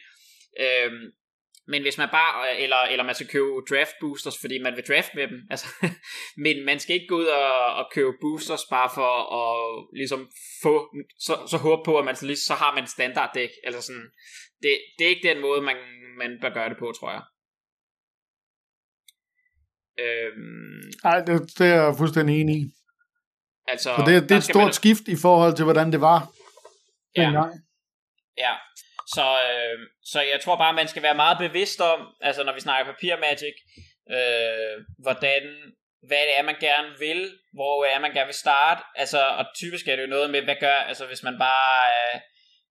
[0.59, 0.91] øh,
[1.67, 5.11] men hvis man bare, eller, eller man skal købe draft boosters, fordi man vil draft
[5.15, 5.67] med dem, altså,
[6.45, 10.21] men man skal ikke gå ud og, og købe boosters bare for at ligesom
[10.63, 10.73] få,
[11.19, 14.07] så, så håbe på, at man så, så har man et standard dæk, altså sådan,
[14.63, 15.77] det, det er ikke den måde, man,
[16.17, 17.23] man bør gøre det på, tror jeg.
[19.99, 22.65] Øhm, Nej, det, det er jeg fuldstændig enig i.
[23.67, 24.73] Altså, For det, det er et stort man...
[24.73, 26.19] skift i forhold til, hvordan det var
[27.15, 27.43] ja.
[28.37, 28.53] Ja,
[29.15, 32.59] så, øh, så jeg tror bare, man skal være meget bevidst om, altså når vi
[32.59, 33.57] snakker papirmagic,
[34.11, 35.43] øh, hvordan,
[36.07, 37.21] hvad det er, man gerne vil,
[37.53, 40.55] hvor er man gerne vil starte, altså, og typisk er det jo noget med, hvad
[40.59, 42.19] gør, altså hvis man bare, øh,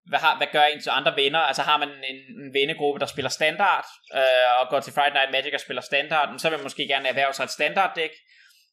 [0.09, 3.07] hvad, har, hvad gør en til andre venner, altså har man en, en vennegruppe, der
[3.07, 6.69] spiller standard, øh, og går til Friday Night Magic og spiller standard, så vil man
[6.69, 8.11] måske gerne erhverve sig et standarddæk,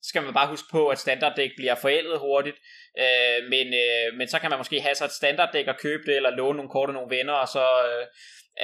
[0.04, 2.58] skal man bare huske på, at standarddæk bliver forældet hurtigt,
[3.00, 6.16] øh, men, øh, men så kan man måske have sig et standarddæk og købe det,
[6.16, 7.66] eller låne nogle kort af nogle venner, og så...
[7.90, 8.06] Øh,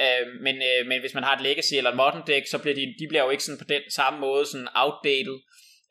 [0.02, 2.74] øh, men, øh, men hvis man har et legacy eller et modern deck, så bliver
[2.74, 5.38] de, de bliver jo ikke sådan på den samme måde sådan outdated,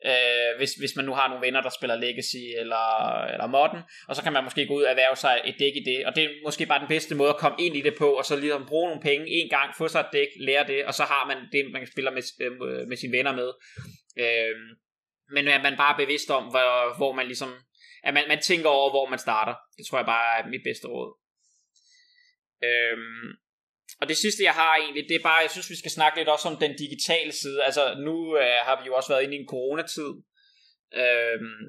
[0.06, 2.86] øh, hvis, hvis man nu har nogle venner, der spiller Legacy eller,
[3.32, 5.84] eller Modern, og så kan man måske gå ud og erhverve sig et dæk i
[5.90, 8.08] det, og det er måske bare den bedste måde at komme ind i det på,
[8.12, 10.94] og så ligesom bruge nogle penge en gang, få sig et dæk, lære det, og
[10.94, 13.50] så har man det, man spiller med, øh, med sine venner med.
[14.24, 14.54] Øh,
[15.32, 17.52] men at man bare er bevidst om, hvor, hvor man ligesom,
[18.02, 19.54] at man, man tænker over, hvor man starter.
[19.76, 21.10] Det tror jeg bare er mit bedste råd.
[22.68, 23.28] Øhm,
[24.00, 26.28] og det sidste, jeg har egentlig, det er bare, jeg synes, vi skal snakke lidt
[26.28, 27.64] også om den digitale side.
[27.64, 30.10] Altså, nu øh, har vi jo også været inde i en coronatid,
[31.02, 31.64] øhm,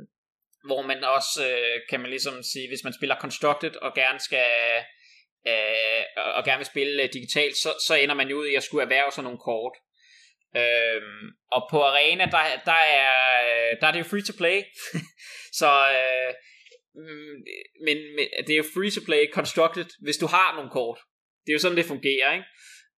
[0.67, 4.52] hvor man også, øh, kan man ligesom sige, hvis man spiller Constructed og gerne skal,
[5.47, 6.04] øh,
[6.38, 8.84] og gerne vil spille øh, digitalt, så, så ender man jo ud i at skulle
[8.84, 9.76] erhverve sig nogle kort.
[10.56, 13.12] Øhm, og på Arena, der, der, er,
[13.48, 14.62] øh, der er det jo free to play.
[15.60, 16.34] så, øh,
[16.96, 17.36] mm,
[17.86, 21.00] men, men det er jo free to play constructed, hvis du har nogle kort.
[21.46, 22.46] Det er jo sådan, det fungerer, ikke?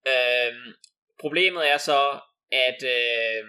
[0.08, 0.74] Øhm,
[1.20, 2.20] problemet er så,
[2.52, 3.44] at, øh,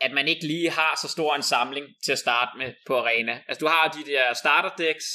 [0.00, 3.42] at man ikke lige har så stor en samling til at starte med på Arena.
[3.48, 5.06] Altså du har de der starter decks,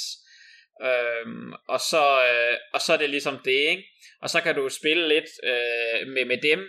[0.82, 3.84] øhm, og, så, øh, og så er det ligesom det, ikke?
[4.22, 6.60] Og så kan du spille lidt øh, med, med dem,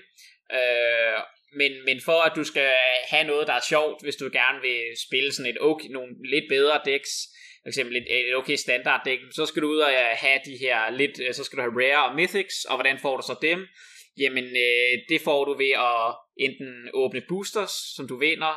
[0.59, 1.19] Øh,
[1.53, 2.71] men, men for at du skal
[3.09, 6.45] have noget, der er sjovt, hvis du gerne vil spille sådan et okay, nogle lidt
[6.49, 7.11] bedre decks,
[7.63, 10.57] for eksempel et, et okay standard deck, så skal du ud og øh, have de
[10.57, 13.35] her lidt, øh, så skal du have rare og mythics, og hvordan får du så
[13.41, 13.67] dem?
[14.17, 18.53] Jamen, øh, det får du ved at enten åbne boosters, som du vinder,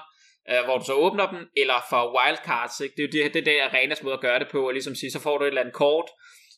[0.50, 2.94] øh, hvor du så åbner dem, eller for wildcards, ikke?
[2.96, 5.10] Det er jo det, det der arenas måde at gøre det på, og ligesom sige,
[5.10, 6.08] så får du et eller andet kort,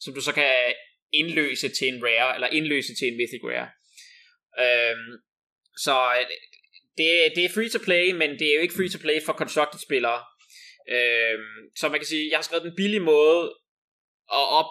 [0.00, 0.52] som du så kan
[1.12, 3.68] indløse til en rare, eller indløse til en mythic rare.
[4.64, 5.12] Øhm,
[5.76, 6.26] så øh,
[6.98, 9.32] det, det er free to play, men det er jo ikke free to play for
[9.32, 10.20] constructed spillere.
[10.94, 11.38] Øh,
[11.76, 13.42] så man kan sige, jeg har skrevet den billige måde
[14.38, 14.70] at op,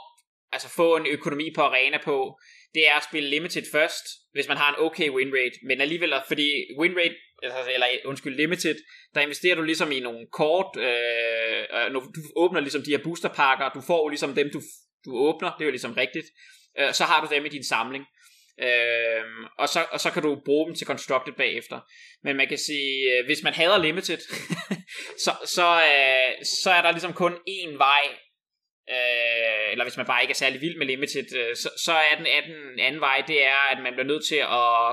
[0.52, 2.40] altså få en økonomi på arena på,
[2.74, 6.14] det er at spille limited først, hvis man har en okay win rate, men alligevel,
[6.28, 6.48] fordi
[6.80, 8.76] win rate, altså, eller undskyld, limited,
[9.14, 13.70] der investerer du ligesom i nogle kort, øh, øh du åbner ligesom de her boosterpakker,
[13.70, 14.62] du får ligesom dem, du,
[15.06, 16.26] du åbner, det er jo ligesom rigtigt,
[16.80, 18.06] øh, så har du dem i din samling.
[18.60, 21.80] Øhm, og, så, og så kan du bruge dem til Constructed bagefter.
[22.24, 24.18] Men man kan sige, øh, hvis man hader Limited,
[25.26, 28.06] så, så, øh, så er der ligesom kun én vej,
[28.90, 32.16] øh, eller hvis man bare ikke er særlig vild med Limited, øh, så, så er
[32.18, 34.90] den, er den anden vej, det er, at man bliver nødt til at,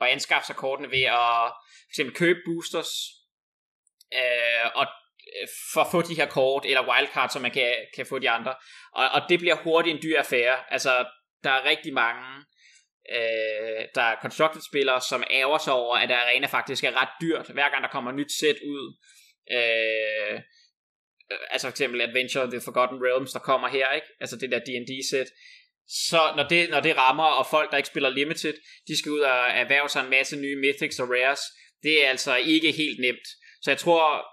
[0.00, 1.52] at anskaffe sig kortene ved at
[1.86, 2.92] for eksempel købe boosters,
[4.14, 4.86] øh, og
[5.40, 8.30] øh, for at få de her kort, eller wildcards, så man kan, kan få de
[8.30, 8.54] andre.
[8.92, 10.72] Og, og det bliver hurtigt en dyr affære.
[10.72, 11.04] Altså,
[11.44, 12.44] der er rigtig mange
[13.12, 17.46] øh, der er constructed spillere, som ærger sig over, at arena faktisk er ret dyrt,
[17.46, 18.96] hver gang der kommer nyt sæt ud.
[19.52, 20.40] Øh,
[21.50, 24.06] altså for eksempel Adventure The Forgotten Realms, der kommer her, ikke?
[24.20, 25.28] Altså det der D&D sæt.
[25.88, 28.54] Så når det, når det rammer, og folk, der ikke spiller Limited,
[28.88, 31.40] de skal ud og erhverve sig en masse nye Mythics og Rares,
[31.82, 33.26] det er altså ikke helt nemt.
[33.62, 34.26] Så jeg tror,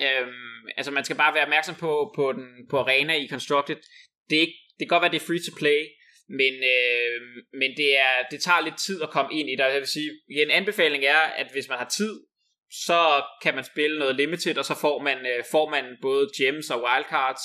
[0.00, 3.76] øhm, altså man skal bare være opmærksom på, på, den, på arena i Constructed.
[4.30, 5.80] Det, er ikke, det kan godt være, det er free to play,
[6.28, 7.20] men, øh,
[7.60, 9.64] men det, er, det tager lidt tid at komme ind i det.
[9.64, 12.20] Jeg vil sige, en anbefaling er, at hvis man har tid,
[12.70, 16.70] så kan man spille noget limited, og så får man, øh, får man både gems
[16.70, 17.44] og wildcards,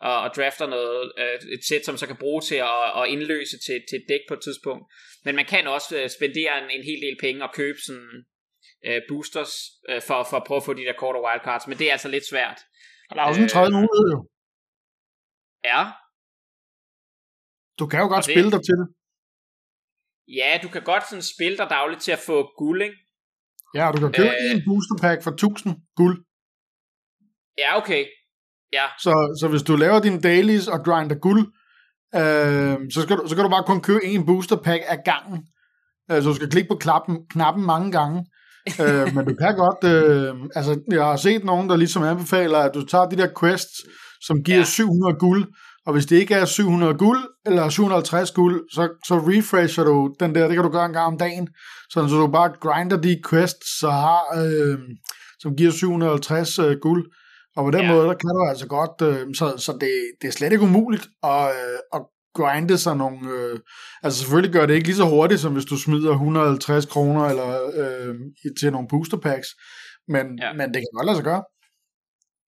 [0.00, 3.56] og, og drafter noget, øh, et sæt, som så kan bruge til at, at indløse
[3.66, 4.84] til, til et dæk på et tidspunkt.
[5.24, 8.24] Men man kan også øh, spendere en, en hel del penge og købe sådan
[8.86, 9.54] øh, boosters
[9.88, 12.08] øh, for, for at prøve at få de der korte wildcards, men det er altså
[12.08, 12.58] lidt svært.
[13.10, 14.18] Og der er også en tredje mulighed jo.
[15.64, 15.82] Ja.
[17.78, 18.88] Du kan jo godt det, spille dig til det.
[20.38, 22.96] Ja, du kan godt sådan spille dig dagligt til at få guld, ikke?
[23.74, 26.16] Ja, du kan købe øh, en booster pack for 1000 guld.
[27.58, 28.04] Ja, okay.
[28.72, 28.86] Ja.
[28.98, 31.42] Så, så hvis du laver dine dailies og grinder guld,
[32.14, 35.38] øh, så, skal du, så kan du bare kun købe en booster pack af gangen.
[36.10, 38.26] Øh, så du skal klikke på knappen, knappen mange gange.
[38.82, 42.74] øh, men du kan godt, øh, altså jeg har set nogen, der ligesom anbefaler, at
[42.74, 43.74] du tager de der quests,
[44.20, 44.64] som giver ja.
[44.64, 45.46] 700 guld,
[45.86, 50.34] og hvis det ikke er 700 guld, eller 750 guld, så, så refresher du den
[50.34, 51.48] der, det kan du gøre en gang om dagen,
[51.90, 54.78] sådan så du bare grinder de quests, så har, øh,
[55.38, 57.10] som giver 750 øh, guld,
[57.56, 57.92] og på den ja.
[57.92, 61.06] måde, der kan du altså godt, øh, så, så det, det er slet ikke umuligt
[61.22, 62.02] at, øh, at
[62.34, 63.58] grinde sig nogle, øh,
[64.02, 67.50] altså selvfølgelig gør det ikke lige så hurtigt, som hvis du smider 150 kroner eller
[67.80, 68.14] øh,
[68.60, 69.48] til nogle booster packs,
[70.08, 70.52] men, ja.
[70.58, 71.42] men det kan godt lade sig gøre.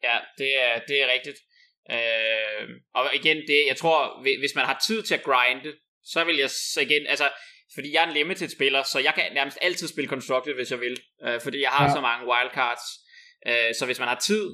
[0.09, 1.39] Ja, det er, det er rigtigt.
[1.97, 5.73] Øh, og igen, det, jeg tror, hvis man har tid til at grinde,
[6.05, 7.31] så vil jeg så igen, altså,
[7.75, 10.81] fordi jeg er en limited spiller, så jeg kan nærmest altid spille Constructed, hvis jeg
[10.81, 11.93] vil, øh, fordi jeg har ja.
[11.93, 12.85] så mange wildcards.
[13.47, 14.47] Øh, så hvis man har tid,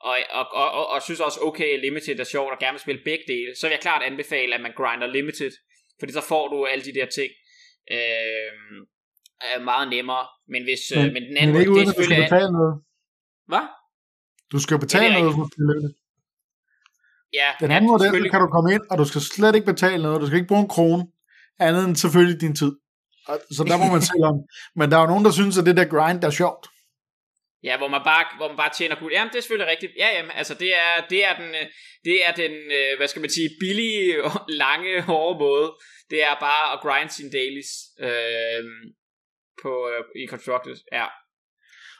[0.00, 3.02] og, og, og, og, og synes også, okay, Limited er sjovt, og gerne vil spille
[3.04, 5.52] begge dele, så vil jeg klart anbefale, at man grinder Limited,
[5.98, 7.30] fordi så får du alle de der ting
[7.96, 8.50] øh,
[9.40, 10.26] er meget nemmere.
[10.48, 12.52] Men, hvis, men, øh, men den anden men det er uden, at du skal betale
[12.52, 12.74] noget.
[13.46, 13.66] Hvad?
[14.52, 15.94] Du skal betale noget for det.
[17.40, 19.66] Ja, den anden ja, model, så kan du komme ind, og du skal slet ikke
[19.74, 21.02] betale noget, du skal ikke bruge en krone,
[21.66, 22.72] andet end selvfølgelig din tid.
[23.56, 24.36] Så der må man se om.
[24.78, 26.64] Men der er jo nogen, der synes, at det der grind er sjovt.
[27.68, 29.12] Ja, hvor man bare, hvor man bare tjener guld.
[29.12, 29.92] Jamen, det er selvfølgelig rigtigt.
[30.02, 31.50] Ja, jamen, altså det er, det er den,
[32.04, 34.06] det er den, øh, hvad skal man sige, billige,
[34.64, 35.68] lange, hårde måde.
[36.10, 37.72] Det er bare at grind sine dailies
[38.06, 38.62] øh,
[39.62, 40.76] på, øh, i Constructed.
[40.92, 41.06] Ja.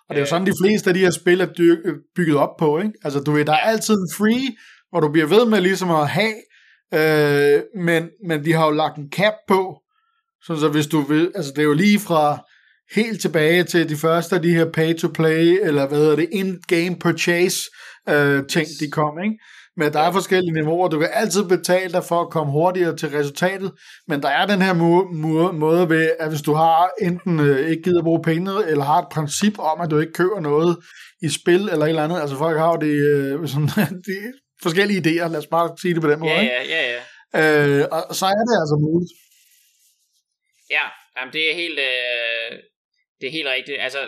[0.07, 1.51] Og det er jo sådan, de fleste af de her spil er
[2.17, 2.93] bygget op på, ikke?
[3.05, 4.49] Altså, du ved, der er altid en free,
[4.97, 6.35] hvor du bliver ved med ligesom at have,
[6.95, 9.79] øh, men, men de har jo lagt en cap på,
[10.43, 12.39] så, så hvis du vil, altså det er jo lige fra
[12.95, 17.57] helt tilbage til de første af de her pay-to-play, eller hvad hedder det, in-game purchase
[18.09, 19.39] øh, ting, de kom, ikke?
[19.77, 20.89] Men der er forskellige niveauer.
[20.89, 23.73] Du kan altid betale dig for at komme hurtigere til resultatet,
[24.09, 27.71] men der er den her må- må- måde ved, at hvis du har enten øh,
[27.71, 30.77] ikke gider at bruge penge, eller har et princip om, at du ikke køber noget
[31.23, 35.01] i spil eller et eller andet, altså folk har jo det, øh, sådan, de forskellige
[35.03, 36.33] idéer, lad os bare sige det på den måde.
[36.33, 36.83] Ja, ja, ja.
[36.97, 37.03] ja.
[37.41, 39.13] Øh, og så er det altså muligt.
[40.77, 40.85] Ja,
[41.17, 42.51] jamen det er helt, øh,
[43.21, 43.79] det er helt rigtigt.
[43.87, 44.01] Altså,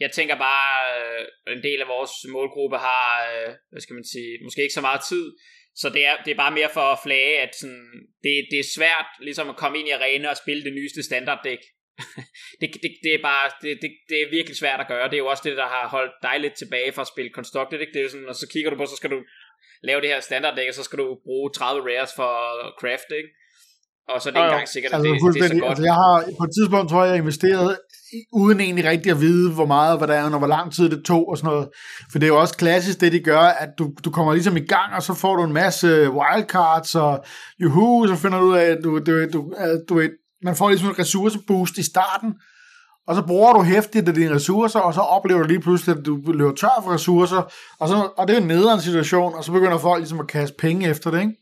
[0.00, 4.30] jeg tænker bare, øh, en del af vores målgruppe har, øh, hvad skal man sige,
[4.44, 5.24] måske ikke så meget tid,
[5.80, 7.86] så det er, det er bare mere for at flage, at sådan,
[8.24, 11.62] det, det er svært ligesom at komme ind i arena og spille det nyeste standarddæk.
[12.60, 15.08] det, det, det, er bare, det, det, det er virkelig svært at gøre.
[15.08, 17.80] Det er jo også det, der har holdt dig lidt tilbage fra at spille Constructed.
[17.80, 17.92] Ikke?
[17.92, 19.20] Det er sådan, og så kigger du på, så skal du
[19.88, 22.32] lave det her standarddæk, og så skal du bruge 30 rares for
[22.80, 23.30] craft, ikke?
[24.12, 25.70] Og så er det ikke engang sikkert, at altså, det, det er så godt.
[25.70, 27.76] Altså, jeg har på et tidspunkt, tror jeg, jeg investeret
[28.32, 31.04] uden egentlig rigtig at vide, hvor meget, hvad der er, og hvor lang tid det
[31.04, 31.68] tog og sådan noget.
[32.10, 34.66] For det er jo også klassisk, det de gør, at du, du kommer ligesom i
[34.74, 37.24] gang, og så får du en masse wildcards, og
[37.62, 39.50] juhu, så finder du ud af, at du, du, du,
[39.88, 40.02] du,
[40.42, 42.34] man får ligesom en ressourceboost i starten,
[43.06, 46.06] og så bruger du hæftigt af dine ressourcer, og så oplever du lige pludselig, at
[46.06, 49.52] du løber tør for ressourcer, og, så, og det er en nederen situation, og så
[49.52, 51.34] begynder folk ligesom at kaste penge efter det, ikke?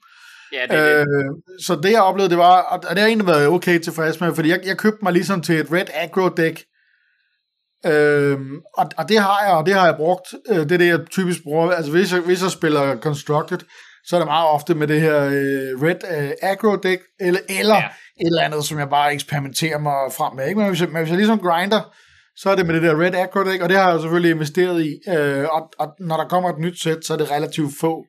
[0.53, 1.64] Ja, det øh, det.
[1.64, 4.48] Så det jeg oplevede, det var, og det har egentlig været okay tilfreds med, fordi
[4.48, 6.64] jeg, jeg købte mig ligesom til et Red Aggro deck,
[7.87, 8.38] øh,
[8.75, 11.01] og, og det har jeg, og det har jeg brugt, øh, det er det jeg
[11.11, 13.59] typisk bruger, altså hvis jeg, hvis jeg spiller Constructed,
[14.04, 17.74] så er det meget ofte med det her øh, Red øh, Aggro deck, eller, eller
[17.74, 17.88] ja.
[18.20, 20.60] et eller andet, som jeg bare eksperimenterer mig frem med, ikke?
[20.60, 21.94] Men hvis jeg, men hvis jeg ligesom grinder,
[22.36, 24.84] så er det med det der Red Aggro deck, og det har jeg selvfølgelig investeret
[24.84, 28.04] i, øh, og, og når der kommer et nyt sæt, så er det relativt få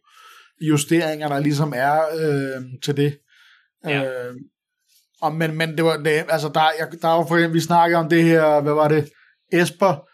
[0.62, 3.18] justeringer, der ligesom er øh, til det.
[3.86, 4.03] Ja.
[4.03, 4.36] Øh,
[5.22, 7.99] og, men, men det var, det, altså der, jeg, der var for eksempel, vi snakkede
[7.99, 9.09] om det her, hvad var det,
[9.53, 10.07] Esper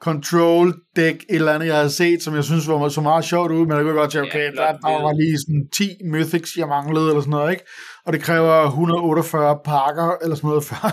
[0.00, 3.50] Control Deck, et eller andet, jeg havde set, som jeg synes var så meget sjovt
[3.52, 6.56] ud, men jeg kunne godt tænke, okay, ja, der, der var lige sådan 10 Mythics,
[6.56, 7.64] jeg manglede, eller sådan noget, ikke?
[8.06, 10.84] Og det kræver 148 pakker, eller sådan noget, før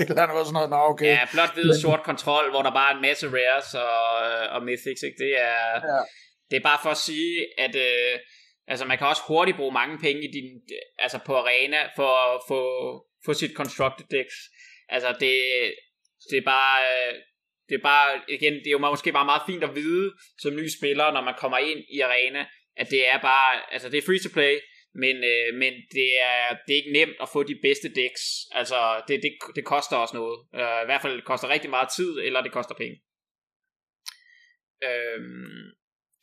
[0.00, 1.12] et eller andet var sådan noget, nå, okay.
[1.16, 4.00] Ja, blot hvid sort kontrol, hvor der bare er en masse rares og,
[4.54, 5.18] og Mythics, ikke?
[5.24, 6.00] Det er, ja.
[6.50, 7.34] det er bare for at sige,
[7.64, 8.14] at øh,
[8.72, 10.48] Altså man kan også hurtigt bruge mange penge i din,
[10.98, 12.62] altså på arena for at få,
[13.24, 14.36] få sit constructed decks.
[14.88, 15.36] Altså det,
[16.30, 16.76] det er bare,
[17.72, 20.66] det er bare, igen, det er jo måske bare meget fint at vide som ny
[20.78, 22.46] spiller, når man kommer ind i arena,
[22.76, 24.54] at det er bare, altså det er free to play,
[25.02, 28.22] men, øh, men det, er, det er ikke nemt at få de bedste decks.
[28.60, 30.38] Altså, det, det, det koster også noget.
[30.60, 32.96] Uh, I hvert fald det koster rigtig meget tid, eller det koster penge.
[34.88, 35.64] Øhm,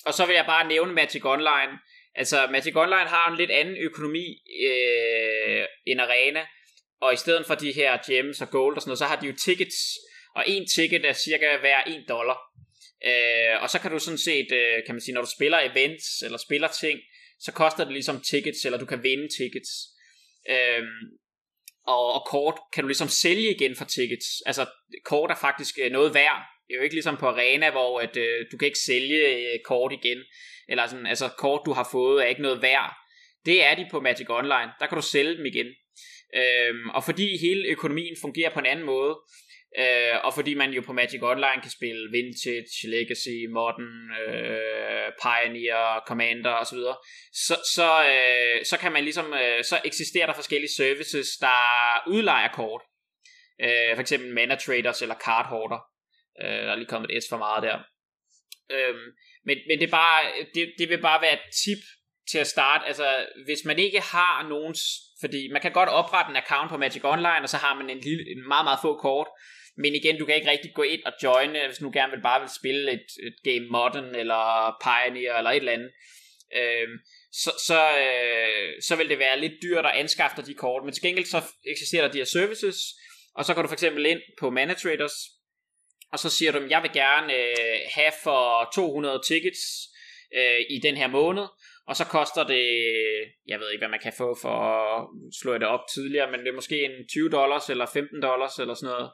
[0.06, 1.74] og så vil jeg bare nævne Magic Online.
[2.16, 4.26] Altså, Magic Online har en lidt anden økonomi
[4.70, 6.44] øh, end Arena,
[7.02, 9.28] og i stedet for de her gems og gold og sådan noget, så har de
[9.28, 9.80] jo tickets,
[10.36, 12.38] og en ticket er cirka hver 1 dollar.
[13.06, 16.22] Øh, og så kan du sådan set, øh, kan man sige, når du spiller events,
[16.26, 17.00] eller spiller ting,
[17.40, 19.72] så koster det ligesom tickets, eller du kan vinde tickets.
[20.50, 20.84] Øh,
[21.88, 24.28] og, og kort kan du ligesom sælge igen for tickets.
[24.46, 24.66] Altså,
[25.06, 26.42] kort er faktisk øh, noget værd.
[26.68, 29.60] Det er jo ikke ligesom på Arena, hvor at, øh, du kan ikke sælge øh,
[29.66, 30.18] kort igen.
[30.70, 32.96] Eller sådan, altså kort du har fået er ikke noget værd.
[33.46, 34.72] Det er de på Magic Online.
[34.80, 35.68] Der kan du sælge dem igen.
[36.36, 39.18] Øhm, og fordi hele økonomien fungerer på en anden måde,
[39.78, 46.04] øh, og fordi man jo på Magic Online kan spille Vintage, Legacy, Modern, øh, Pioneer,
[46.08, 46.80] Commander osv.,
[47.34, 51.60] så, så, øh, så kan man ligesom, øh, så eksisterer der forskellige services, der
[52.08, 52.82] udlejer kort.
[53.62, 55.80] Øh, for eksempel Mana Traders eller Card Hoarder.
[56.42, 57.78] Øh, der er lige kommet et S for meget der.
[58.72, 58.96] Øh,
[59.46, 60.24] men, men det, er bare,
[60.56, 61.84] det, det vil bare være et tip
[62.32, 62.86] til at starte.
[62.86, 64.76] Altså, hvis man ikke har nogen...
[65.22, 68.00] Fordi man kan godt oprette en account på Magic Online, og så har man en,
[68.00, 69.28] lille, en meget, meget få kort.
[69.82, 72.22] Men igen, du kan ikke rigtig gå ind og joine, øh, hvis du gerne vil
[72.22, 74.44] bare vil spille et, et Game Modern, eller
[74.86, 75.92] Pioneer, eller et eller andet.
[76.60, 76.96] Øhm,
[77.32, 80.84] så, så, øh, så vil det være lidt dyrt at anskaffe de kort.
[80.84, 82.78] Men til gengæld så eksisterer der de her services,
[83.36, 85.18] og så går du for eksempel ind på Mana Traders,
[86.12, 89.60] og så siger du, jeg vil gerne øh, have for 200 tickets
[90.36, 91.46] øh, i den her måned,
[91.88, 92.66] og så koster det,
[93.48, 95.08] jeg ved ikke hvad man kan få for at
[95.42, 98.74] slå det op tidligere, men det er måske en 20 dollars eller 15 dollars eller
[98.74, 99.12] sådan noget.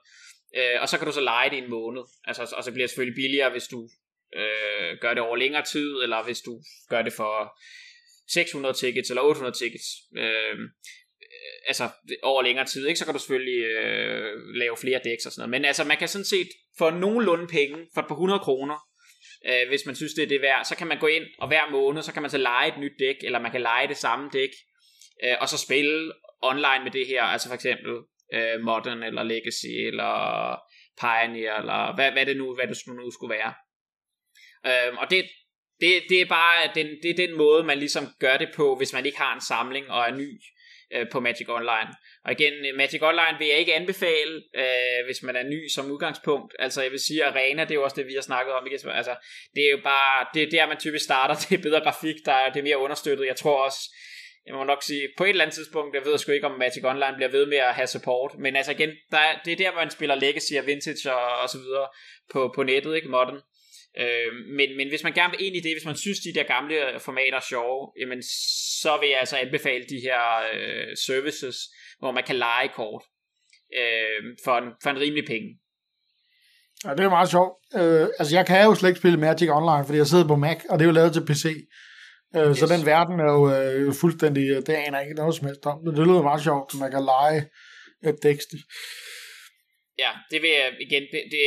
[0.58, 2.04] Øh, og så kan du så lege det i en måned.
[2.24, 3.90] Altså, og så bliver det selvfølgelig billigere, hvis du
[4.36, 7.60] øh, gør det over længere tid, eller hvis du gør det for
[8.34, 9.88] 600 tickets eller 800 tickets.
[10.18, 10.58] Øh,
[11.68, 11.90] altså
[12.24, 13.00] over længere tid, ikke?
[13.00, 15.50] så kan du selvfølgelig øh, lave flere dæks og sådan noget.
[15.50, 18.78] Men altså, man kan sådan set få nogenlunde penge for et par 100 kroner,
[19.48, 21.70] øh, hvis man synes, det er det værd, så kan man gå ind, og hver
[21.72, 24.30] måned, så kan man så lege et nyt dæk, eller man kan lege det samme
[24.34, 24.50] dæk,
[25.24, 27.94] øh, og så spille online med det her, altså for eksempel
[28.36, 30.12] øh, Modern, eller Legacy, eller
[31.02, 33.54] Pioneer, eller hvad, hvad det nu, hvad det nu skulle være.
[34.70, 35.26] Øh, og det,
[35.82, 38.94] det, det er bare den, det er den måde, man ligesom gør det på, hvis
[38.94, 40.30] man ikke har en samling og er ny
[40.94, 41.90] øh, på Magic Online.
[42.26, 45.92] Og igen, øh, Magic Online vil jeg ikke anbefale, øh, hvis man er ny som
[45.92, 46.56] udgangspunkt.
[46.60, 48.68] Altså jeg vil sige, Arena, det er jo også det, vi har snakket om.
[48.68, 48.92] Ikke?
[48.92, 49.16] Altså,
[49.56, 51.36] det er jo bare, det er der, man typisk starter.
[51.50, 53.26] Det er bedre grafik, der er, det er mere understøttet.
[53.26, 53.80] Jeg tror også,
[54.48, 56.84] jeg må nok sige, på et eller andet tidspunkt, jeg ved sgu ikke, om Magic
[56.84, 59.72] Online bliver ved med at have support, men altså igen, der er, det er der,
[59.72, 61.88] hvor man spiller Legacy og Vintage og, og så videre
[62.32, 63.42] på, på nettet, ikke modern.
[64.00, 66.44] Øh, men, men hvis man gerne vil ind i det, hvis man synes, de der
[66.44, 68.24] gamle formater er sjove, jamen
[68.82, 70.22] så vil jeg altså anbefale de her
[70.54, 71.58] øh, services,
[72.00, 73.04] hvor man kan lege kort
[73.82, 75.50] øh, for, en, for en rimelig penge.
[76.86, 77.54] Ja, det er meget sjovt.
[77.76, 80.60] Øh, altså, jeg kan jo slet ikke spille Magic Online, fordi jeg sidder på Mac,
[80.70, 81.46] og det er jo lavet til PC.
[82.38, 82.58] Øh, yes.
[82.58, 85.78] Så den verden er jo øh, fuldstændig, øh, det aner ikke noget som helst om.
[85.84, 87.40] Men det lyder meget sjovt, at man kan lege
[88.10, 88.50] et tekst.
[90.04, 91.46] Ja, det vil jeg igen, det, det,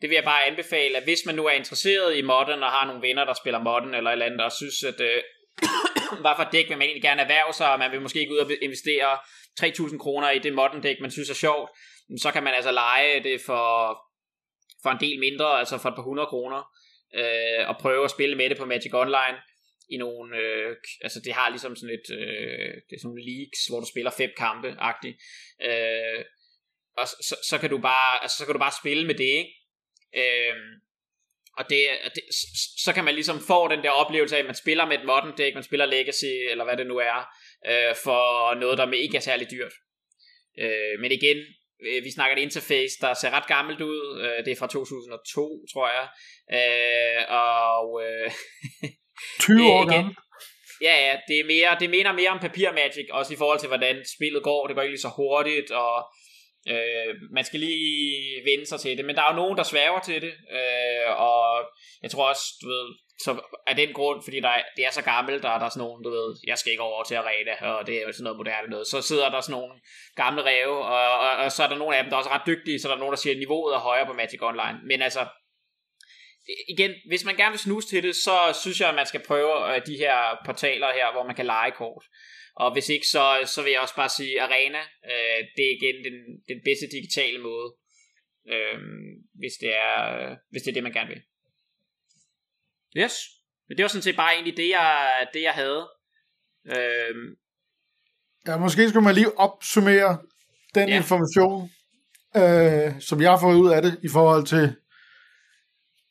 [0.00, 2.86] det vil jeg bare anbefale, at hvis man nu er interesseret i modden, og har
[2.86, 5.18] nogle venner, der spiller modden, eller et eller andet, og synes, at øh,
[6.22, 8.38] hvad for dæk vil man egentlig gerne erhverve sig, og man vil måske ikke ud
[8.38, 9.10] og investere
[9.60, 11.70] 3.000 kroner i det modden dæk, man synes er sjovt,
[12.22, 13.66] så kan man altså lege det for,
[14.82, 16.60] for en del mindre, altså for et par hundrede kroner,
[17.20, 19.38] øh, og prøve at spille med det på Magic Online
[19.94, 20.76] i nogle, øh,
[21.06, 24.12] altså det har ligesom sådan et, øh, det er sådan nogle leagues, hvor du spiller
[24.20, 25.16] fem kampe-agtigt,
[25.68, 26.20] øh,
[27.00, 29.52] og så, så, kan du bare, altså så kan du bare spille med det, ikke?
[30.22, 30.56] Øh,
[31.58, 31.80] og det,
[32.14, 32.22] det,
[32.84, 35.36] så kan man ligesom få den der oplevelse af, at man spiller med et modern
[35.38, 37.18] deck, man spiller Legacy, eller hvad det nu er,
[37.70, 39.72] øh, for noget, der ikke er særlig dyrt.
[40.58, 41.38] Øh, men igen,
[41.86, 44.20] øh, vi snakker et interface, der ser ret gammelt ud.
[44.24, 46.08] Øh, det er fra 2002, tror jeg.
[46.58, 48.02] Øh, og...
[48.06, 48.30] Øh,
[49.40, 50.18] 20 år gammelt.
[50.80, 53.68] Ja, ja, det, er mere, det minder mere om Papir Magic, også i forhold til,
[53.68, 54.66] hvordan spillet går.
[54.66, 55.94] Det går ikke lige så hurtigt, og
[56.68, 60.00] Øh, man skal lige vende sig til det, men der er jo nogen, der sværger
[60.00, 61.44] til det, øh, og
[62.02, 62.86] jeg tror også, du ved,
[63.24, 63.30] så
[63.66, 66.04] af den grund, fordi der er, det er så gammelt, der er der sådan nogen,
[66.04, 68.68] du ved, jeg skal ikke over til arena, og det er jo sådan noget moderne
[68.70, 69.74] noget, så sidder der sådan nogle
[70.16, 72.46] gamle ræve, og, og, og så er der nogle af dem, der er også ret
[72.46, 75.02] dygtige, så der er nogen, der siger, at niveauet er højere på Magic Online, men
[75.02, 75.22] altså,
[76.68, 79.74] igen, hvis man gerne vil snuse til det, så synes jeg, at man skal prøve
[79.74, 82.04] øh, de her portaler her, hvor man kan lege kort.
[82.56, 84.82] Og hvis ikke, så, så vil jeg også bare sige Arena.
[85.12, 86.16] Øh, det er igen den,
[86.48, 87.68] den bedste digitale måde,
[88.52, 88.78] øh,
[89.34, 89.98] hvis, det er,
[90.50, 91.22] hvis det er det, man gerne vil.
[92.96, 93.14] Yes.
[93.68, 95.88] Men det var sådan set bare egentlig det, jeg, det, jeg havde.
[96.66, 97.14] Øh,
[98.46, 100.18] ja, måske skulle man lige opsummere
[100.74, 100.96] den ja.
[100.96, 101.70] information,
[102.36, 104.76] øh, som jeg har fået ud af det, i forhold til,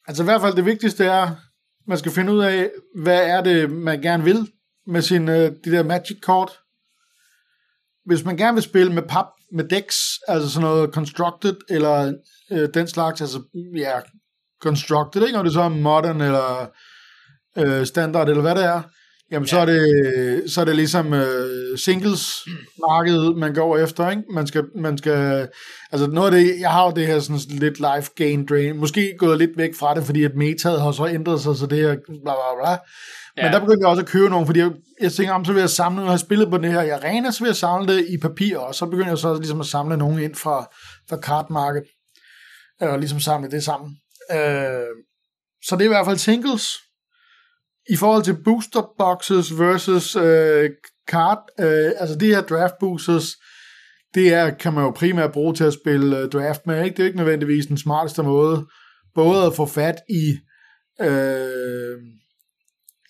[0.07, 1.35] altså i hvert fald det vigtigste er,
[1.87, 4.51] man skal finde ud af, hvad er det, man gerne vil
[4.87, 6.51] med sin, øh, de der Magic-kort.
[8.05, 12.13] Hvis man gerne vil spille med pap, med decks, altså sådan noget constructed, eller
[12.51, 13.41] øh, den slags, altså
[13.75, 13.99] ja,
[14.61, 15.37] constructed, ikke?
[15.37, 16.71] Om det så er modern, eller
[17.57, 18.81] øh, standard, eller hvad det er,
[19.33, 19.49] jamen ja.
[19.49, 22.47] så, er det, så er det ligesom øh, singles
[22.89, 24.23] markedet, man går efter, ikke?
[24.33, 25.47] Man skal, man skal,
[25.91, 29.15] altså noget af det, jeg har jo det her sådan lidt life gain drain, måske
[29.17, 31.95] gået lidt væk fra det, fordi at metaet har så ændret sig, så det her
[32.05, 32.77] bla bla bla,
[33.35, 33.51] men ja.
[33.51, 34.71] der begyndte jeg også at købe nogle, fordi jeg,
[35.01, 37.31] jeg tænker, om så vil jeg samle, jeg har spillet på det her i Arena,
[37.31, 39.97] så vil jeg samle det i papir, og så begynder jeg så ligesom at samle
[39.97, 40.67] nogen ind fra,
[41.09, 41.87] fra kartmarkedet,
[42.81, 43.97] og ligesom samle det sammen.
[44.31, 44.93] Øh,
[45.65, 46.77] så det er i hvert fald singles.
[47.89, 50.69] I forhold til booster boxes versus øh,
[51.07, 53.27] kart, øh, altså de her draft boosters,
[54.13, 56.95] det er, kan man jo primært bruge til at spille øh, draft med, ikke?
[56.95, 58.65] Det er ikke nødvendigvis den smarteste måde,
[59.15, 60.37] både at få fat i
[61.01, 61.97] øh,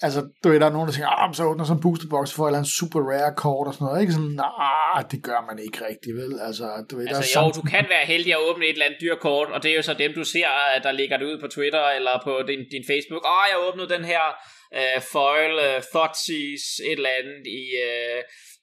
[0.05, 2.43] altså, du ved, der er nogen, der tænker, ah, så åbner sådan en boosterbox for
[2.43, 4.13] et eller andet super rare kort og sådan noget, ikke?
[4.17, 6.31] Sådan, nej, det gør man ikke rigtigt, vel?
[6.47, 8.87] Altså, du ved, altså, der er jo, du kan være heldig at åbne et eller
[8.87, 10.47] andet dyr kort, og det er jo så dem, du ser,
[10.85, 13.23] der ligger det ud på Twitter eller på din, din Facebook.
[13.31, 14.23] Åh, oh, jeg åbnede den her
[14.79, 17.63] uh, foil uh, Thoughtseize, et eller andet i...
[17.87, 18.21] Uh,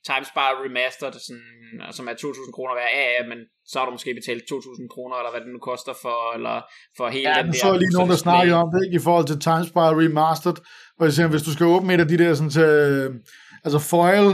[0.08, 2.88] Timespire Remastered, sådan, som er 2.000 kroner hver.
[2.98, 3.38] Ja, ja, men
[3.70, 6.56] så har du måske betalt 2.000 kroner, eller hvad det nu koster for, eller
[6.96, 7.58] for hele ja, den der.
[7.62, 8.96] så er lige nogen, der snakker om det, ikke?
[8.96, 10.58] i forhold til Timespire Remastered,
[10.96, 13.08] hvor jeg siger, hvis du skal åbne et af de der sådan til, øh,
[13.64, 14.26] altså foil,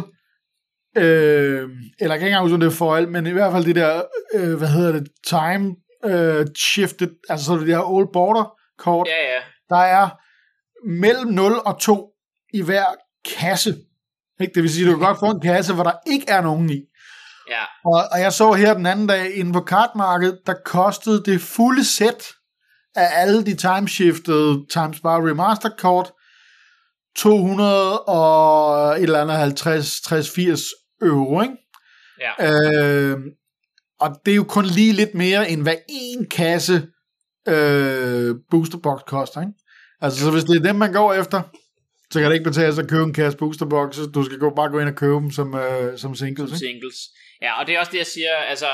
[1.03, 1.63] øh,
[2.01, 3.81] eller jeg kan ikke engang huske, om det er foil, men i hvert fald de
[3.83, 3.93] der,
[4.37, 5.05] øh, hvad hedder det,
[5.35, 5.65] time
[6.11, 8.45] øh, shifted, altså så det der old border
[8.85, 9.41] kort, ja, ja.
[9.75, 10.07] der er
[10.85, 12.13] mellem 0 og 2
[12.53, 12.85] i hver
[13.39, 13.77] kasse.
[14.41, 14.53] Ikke?
[14.55, 16.71] Det vil sige, at du kan godt få en kasse, hvor der ikke er nogen
[16.71, 16.81] i.
[17.51, 17.63] Ja.
[17.85, 21.85] Og, og jeg så her den anden dag inde på kartmarkedet, der kostede det fulde
[21.85, 22.25] sæt
[22.95, 26.13] af alle de timeshifted Timespire Remastered kort
[27.17, 30.61] 200 og et eller andet 50, 60, 80
[31.03, 31.55] euro, ikke?
[32.21, 32.51] Ja.
[32.51, 33.19] Øh,
[34.01, 36.89] og det er jo kun lige lidt mere, end hvad en kasse
[37.49, 39.53] øh, boosterbox koster, ikke?
[40.01, 41.43] Altså, så hvis det er dem, man går efter,
[42.11, 44.71] så kan det ikke betale sig at købe en kasse boosterbox, du skal gå, bare
[44.71, 46.99] gå ind og købe dem som, øh, som singles, som singles.
[47.43, 48.67] Ja, og det er også det, jeg siger, altså,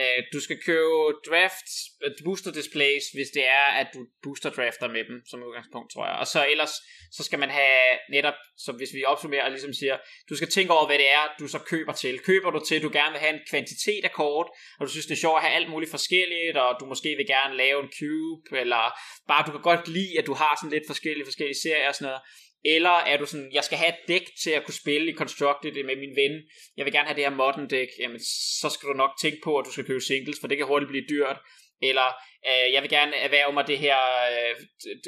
[0.00, 0.94] øh, du skal købe
[1.28, 1.68] draft
[2.04, 6.06] øh, booster displays, hvis det er, at du booster drafter med dem, som udgangspunkt, tror
[6.06, 6.16] jeg.
[6.22, 6.74] Og så ellers,
[7.16, 9.96] så skal man have netop, så hvis vi opsummerer og ligesom siger,
[10.28, 12.18] du skal tænke over, hvad det er, du så køber til.
[12.18, 15.14] Køber du til, du gerne vil have en kvantitet af kort, og du synes, det
[15.14, 18.60] er sjovt at have alt muligt forskelligt, og du måske vil gerne lave en cube,
[18.62, 18.82] eller
[19.30, 22.06] bare du kan godt lide, at du har sådan lidt forskellige, forskellige serier og sådan
[22.08, 22.22] noget,
[22.64, 25.76] eller er du sådan, jeg skal have et dæk til at kunne spille i Constructed
[25.76, 26.42] øh, med min ven,
[26.76, 28.20] jeg vil gerne have det her modern dæk, jamen
[28.60, 30.88] så skal du nok tænke på, at du skal købe singles, for det kan hurtigt
[30.88, 31.38] blive dyrt.
[31.82, 32.08] Eller
[32.48, 33.98] øh, jeg vil gerne erhverve mig det her
[34.32, 34.54] øh,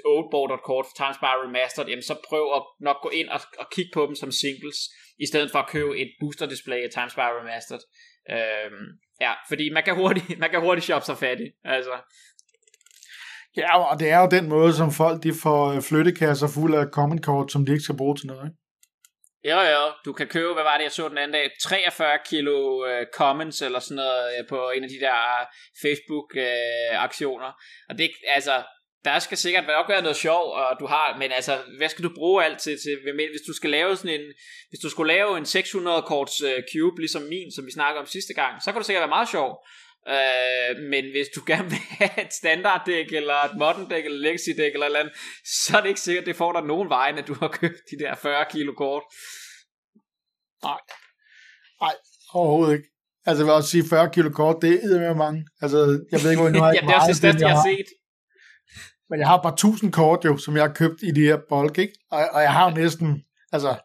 [0.05, 3.41] old border kort for Times Bar Remastered, jamen så prøv at nok gå ind og,
[3.59, 4.79] og kigge på dem som singles,
[5.19, 7.85] i stedet for at købe et booster display af Times Bar Remastered.
[8.35, 8.71] Øh,
[9.21, 11.49] ja, fordi man kan hurtigt, man kan hurtigt shoppe sig fattig.
[11.65, 11.97] Altså,
[13.57, 16.87] Ja, og det er jo den måde, som folk de får øh, flyttekasser fulde af
[16.87, 18.45] common kort, som de ikke skal bruge til noget.
[18.45, 18.57] Ikke?
[19.45, 22.87] Ja, ja, du kan købe, hvad var det, jeg så den anden dag, 43 kilo
[22.87, 25.19] øh, uh, comments eller sådan noget uh, på en af de der
[25.83, 27.51] Facebook-aktioner.
[27.53, 28.63] Uh, og det, altså,
[29.05, 32.13] der skal sikkert nok være noget sjov, og du har, men altså, hvad skal du
[32.15, 32.95] bruge alt til, til
[33.33, 34.27] hvis du skal lave sådan en,
[34.71, 36.37] hvis du skulle lave en 600 korts
[36.73, 39.29] cube, ligesom min, som vi snakkede om sidste gang, så kan det sikkert være meget
[39.29, 39.51] sjov.
[40.15, 44.51] Øh, men hvis du gerne vil have et standarddæk, eller et modern dæk, eller legacy
[44.59, 47.27] dæk, eller eller andet, så er det ikke sikkert, det får dig nogen vejen, at
[47.27, 49.03] du har købt de der 40 kilo kort.
[50.63, 50.81] Nej.
[51.81, 51.95] Nej,
[52.35, 52.89] overhovedet ikke.
[53.27, 55.47] Altså jeg vil også sige, 40 kilo kort, det er med mange.
[55.61, 55.79] Altså,
[56.13, 57.69] jeg ved ikke, hvor nu har ja, det er også det største, jeg, jeg har
[57.71, 57.89] set.
[59.11, 61.79] Men jeg har bare 1000 kort jo, som jeg har købt i de her bulk,
[61.79, 61.95] ikke?
[62.11, 63.77] Og, og jeg har jo næsten, altså,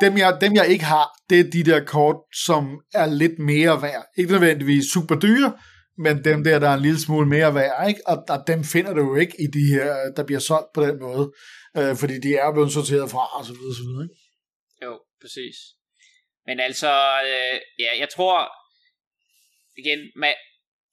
[0.00, 3.82] dem jeg, dem jeg ikke har, det er de der kort, som er lidt mere
[3.82, 4.04] værd.
[4.18, 5.58] Ikke nødvendigvis super dyre,
[5.98, 8.00] men dem der, der er en lille smule mere værd, ikke?
[8.06, 11.00] Og, og dem finder du jo ikke i de her, der bliver solgt på den
[11.00, 11.32] måde,
[11.78, 14.18] øh, fordi de er blevet sorteret fra, og så videre, så videre, ikke?
[14.84, 14.92] Jo,
[15.22, 15.56] præcis.
[16.46, 16.92] Men altså,
[17.30, 18.36] øh, ja, jeg tror,
[19.82, 20.34] igen, man,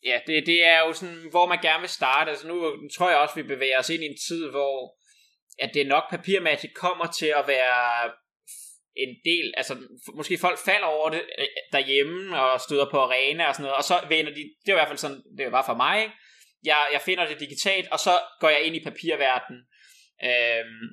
[0.06, 2.32] ja, det, det er jo sådan, hvor man gerne vil starte.
[2.32, 2.56] Altså nu
[2.96, 4.96] tror jeg også, vi bevæger os ind i en tid, hvor
[5.60, 8.12] at det nok papirmagic kommer til at være
[8.98, 9.78] en del, altså
[10.16, 13.84] måske folk falder over det øh, derhjemme og støder på arena og sådan noget, og
[13.84, 16.14] så vender de, det er i hvert fald sådan, det var for mig, ikke?
[16.66, 19.62] Jeg, jeg finder det digitalt, og så går jeg ind i papirverdenen.
[20.24, 20.88] Øhm,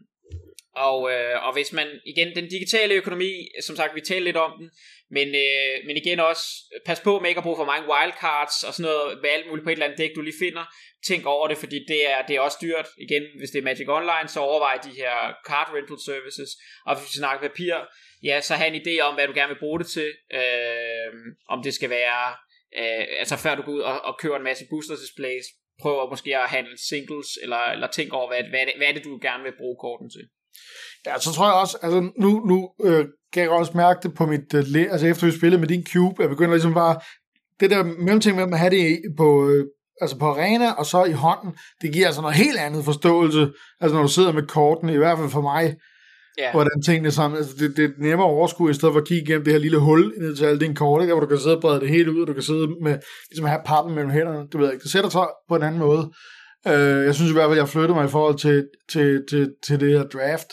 [0.77, 4.53] og, øh, og hvis man, igen, den digitale økonomi, som sagt, vi taler lidt om
[4.59, 4.71] den,
[5.11, 6.45] men, øh, men igen også,
[6.87, 9.65] pas på med ikke at bruge for mange wildcards og sådan noget, med alt muligt
[9.65, 10.65] på et eller andet dæk, du lige finder.
[11.09, 12.89] Tænk over det, fordi det er, det er også dyrt.
[13.07, 15.17] Igen, hvis det er Magic Online, så overvej de her
[15.49, 16.51] card rental services.
[16.87, 17.75] Og hvis vi snakker papir,
[18.23, 20.11] ja, så have en idé om, hvad du gerne vil bruge det til.
[20.39, 21.11] Øh,
[21.49, 22.25] om det skal være,
[22.81, 25.47] øh, altså før du går ud og, og køber en masse booster displays,
[25.83, 28.93] prøv måske at handle singles, eller, eller tænk over, hvad, hvad, er det, hvad er
[28.93, 30.25] det, du gerne vil bruge korten til.
[31.07, 34.27] Ja, så tror jeg også, altså nu, nu øh, kan jeg også mærke det på
[34.27, 36.97] mit, øh, altså efter vi spillede med din cube, jeg begynder ligesom bare,
[37.61, 39.65] det der mellemting med at have det på, øh,
[40.01, 41.53] altså på arena og så i hånden,
[41.83, 43.51] det giver altså noget helt andet forståelse,
[43.81, 45.77] altså når du sidder med korten, i hvert fald for mig,
[46.41, 46.53] yeah.
[46.53, 49.23] hvordan tingene sammen, altså det, det er nemmere at overskue, i stedet for at kigge
[49.23, 51.15] igennem det her lille hul ned til alle dine kort, ikke?
[51.15, 52.99] hvor du kan sidde og brede det helt ud, og du kan sidde med,
[53.31, 55.81] ligesom have pappen mellem hænderne, det ved jeg ikke, det sætter sig på en anden
[55.81, 56.13] måde.
[56.67, 59.53] Uh, jeg synes i hvert fald, at jeg flyttede mig i forhold til, til, til,
[59.67, 60.49] til det her draft,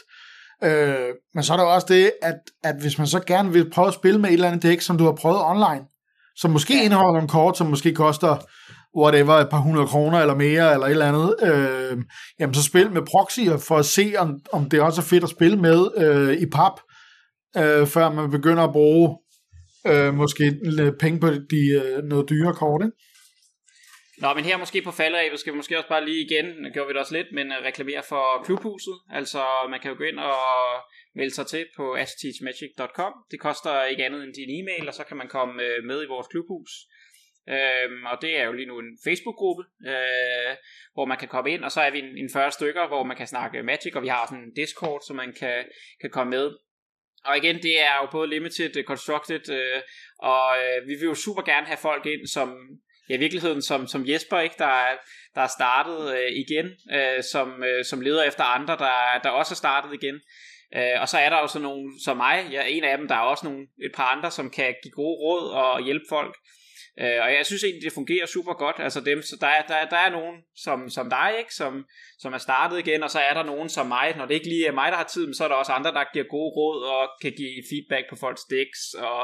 [0.64, 3.88] Øh, men så er der også det, at, at hvis man så gerne vil prøve
[3.88, 5.86] at spille med et eller andet dæk, som du har prøvet online,
[6.36, 8.38] som måske indeholder nogle kort, som måske koster
[8.98, 11.98] whatever, et par hundrede kroner eller mere, eller et eller andet, øh,
[12.40, 15.30] jamen så spil med proxyer for at se, om, om det også er fedt at
[15.30, 16.74] spille med øh, i pap,
[17.58, 19.18] øh, før man begynder at bruge
[19.88, 20.60] øh, måske
[21.00, 22.98] penge på de øh, noget dyre kort, ikke?
[24.22, 26.88] Nå, men her måske på falderæbet skal vi måske også bare lige igen, nu gjorde
[26.88, 28.98] vi det også lidt, men øh, reklamere for klubhuset.
[29.10, 30.38] Altså, man kan jo gå ind og
[31.16, 33.14] melde sig til på asteachmagic.com.
[33.32, 36.12] Det koster ikke andet end din e-mail, og så kan man komme øh, med i
[36.14, 36.72] vores klubhus.
[37.56, 40.52] Øhm, og det er jo lige nu en Facebook-gruppe, øh,
[40.94, 43.18] hvor man kan komme ind, og så er vi en, en 40 stykker, hvor man
[43.18, 45.66] kan snakke Magic, og vi har sådan en Discord, så man kan,
[46.02, 46.52] kan komme med.
[47.26, 49.82] Og igen, det er jo både limited, øh, constructed, øh,
[50.20, 52.50] og øh, vi vil jo super gerne have folk ind, som
[53.10, 54.74] ja, i virkeligheden som, som Jesper, ikke, der,
[55.36, 59.54] der er startet øh, igen, øh, som, øh, som leder efter andre, der, der også
[59.54, 60.20] er startet igen.
[60.76, 63.08] Øh, og så er der jo så nogle som mig, jeg er en af dem,
[63.08, 66.36] der er også nogle, et par andre, som kan give gode råd og hjælpe folk.
[67.02, 68.76] Øh, og jeg synes egentlig, det fungerer super godt.
[68.80, 70.36] Altså dem, så der, er, der, der er nogen
[70.66, 71.54] som, som dig, ikke?
[71.54, 71.86] Som,
[72.20, 74.14] som er startet igen, og så er der nogen som mig.
[74.18, 76.04] Når det ikke lige er mig, der har tid, så er der også andre, der
[76.14, 79.22] giver gode råd og kan give feedback på folks decks og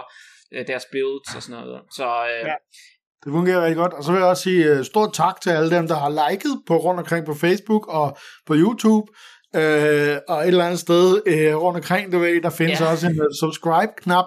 [0.54, 1.82] øh, deres builds og sådan noget.
[1.98, 2.56] Så øh, ja.
[3.24, 3.94] Det fungerer rigtig godt.
[3.94, 6.62] Og så vil jeg også sige uh, stort tak til alle dem, der har liket
[6.68, 9.12] på rundt omkring på Facebook og på YouTube.
[9.58, 12.92] Uh, og et eller andet sted uh, rundt omkring, du ved, der findes yeah.
[12.92, 14.26] også en uh, subscribe-knap.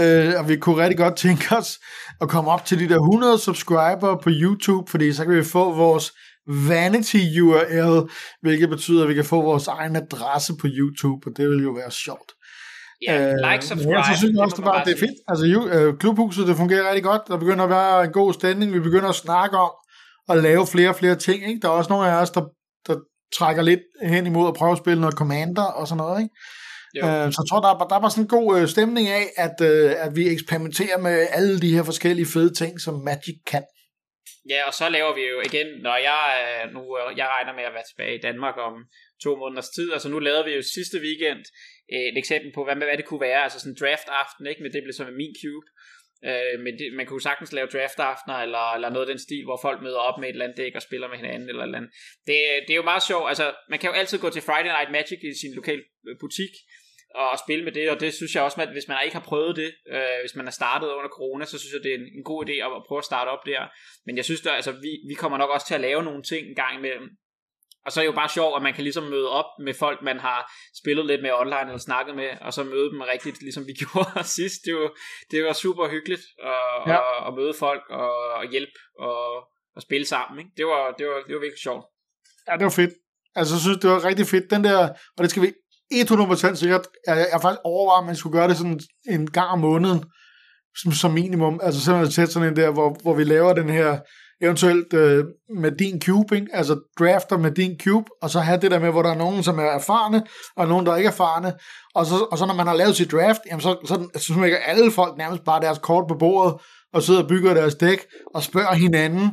[0.00, 1.78] Uh, og vi kunne rigtig godt tænke os
[2.20, 5.74] at komme op til de der 100 subscriber på YouTube, fordi så kan vi få
[5.74, 6.12] vores
[6.46, 8.10] vanity URL,
[8.42, 11.70] hvilket betyder, at vi kan få vores egen adresse på YouTube, og det vil jo
[11.70, 12.32] være sjovt.
[13.02, 13.96] Ja, øh, like, subscribe.
[13.96, 15.18] Ja, så synes jeg også, det, bare, det er fedt.
[15.28, 17.22] Altså, øh, klubhuset, det fungerer rigtig godt.
[17.28, 18.72] Der begynder at være en god stemning.
[18.72, 19.72] Vi begynder at snakke om
[20.28, 21.48] at lave flere og flere ting.
[21.48, 21.60] Ikke?
[21.62, 22.44] Der er også nogle af os, der,
[22.86, 22.96] der
[23.38, 26.22] trækker lidt hen imod at prøve at spille noget Commander og sådan noget.
[26.22, 26.34] Ikke?
[27.02, 29.24] Øh, så jeg tror, der er, der er bare sådan en god øh, stemning af,
[29.36, 33.64] at, øh, at vi eksperimenterer med alle de her forskellige fede ting, som Magic kan.
[34.52, 36.22] Ja, og så laver vi jo igen, når jeg
[36.74, 36.82] nu
[37.20, 38.74] jeg regner med at være tilbage i Danmark om
[39.24, 41.42] to måneders tid, altså nu lavede vi jo sidste weekend
[41.92, 44.62] øh, et eksempel på, hvad, hvad det kunne være, altså sådan draft aften, ikke?
[44.62, 45.66] men det blev så med min cube.
[46.28, 49.44] Øh, men det, man kunne sagtens lave draft aftener, eller, eller noget af den stil,
[49.44, 51.78] hvor folk møder op med et eller andet dæk og spiller med hinanden, eller, eller
[51.78, 51.92] andet.
[52.28, 54.90] Det, det er jo meget sjovt, altså man kan jo altid gå til Friday Night
[54.96, 56.54] Magic i sin lokale øh, butik,
[57.14, 59.56] og spille med det, og det synes jeg også, at hvis man ikke har prøvet
[59.56, 62.24] det, øh, hvis man er startet under corona, så synes jeg, det er en, en
[62.24, 63.62] god idé at, at prøve at starte op der.
[64.06, 66.42] Men jeg synes, at altså, vi, vi kommer nok også til at lave nogle ting
[66.46, 67.08] en gang imellem,
[67.86, 70.02] og så er det jo bare sjovt, at man kan ligesom møde op med folk,
[70.02, 73.66] man har spillet lidt med online eller snakket med, og så møde dem rigtigt, ligesom
[73.66, 74.58] vi gjorde sidst.
[74.66, 74.90] Det var,
[75.30, 76.96] det var super hyggeligt at, ja.
[76.96, 79.20] at, at møde folk og, og hjælpe og,
[79.76, 80.38] og spille sammen.
[80.38, 80.50] Ikke?
[80.56, 81.84] Det, var, det, var, det var virkelig sjovt.
[82.48, 82.94] Ja, det var fedt.
[83.36, 84.50] Altså, jeg synes, det var rigtig fedt.
[84.50, 84.78] Den der,
[85.16, 85.52] og det skal vi
[85.94, 89.48] 100% sikkert, jeg, jeg, jeg faktisk overvejet, at man skulle gøre det sådan en gang
[89.50, 90.04] om måneden,
[90.80, 91.60] som, som minimum.
[91.62, 94.00] Altså simpelthen sætte sådan en der, hvor, hvor vi laver den her
[94.44, 95.24] eventuelt øh,
[95.56, 96.46] med din cube, ikke?
[96.52, 99.42] altså drafter med din cube, og så have det der med, hvor der er nogen,
[99.42, 100.22] som er erfarne,
[100.56, 101.52] og nogen, der ikke er erfarne,
[101.94, 104.56] og så, og så når man har lavet sit draft, jamen så, så, så smækker
[104.56, 106.54] alle folk nærmest bare deres kort på bordet,
[106.92, 109.30] og sidder og bygger deres dæk, og spørger hinanden,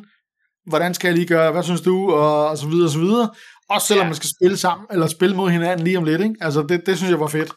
[0.66, 3.30] hvordan skal jeg lige gøre, hvad synes du, og, og så videre, og så videre.
[3.70, 4.10] Også selvom ja.
[4.10, 6.36] man skal spille sammen, eller spille mod hinanden lige om lidt, ikke?
[6.42, 7.52] Altså det, det synes jeg var fedt.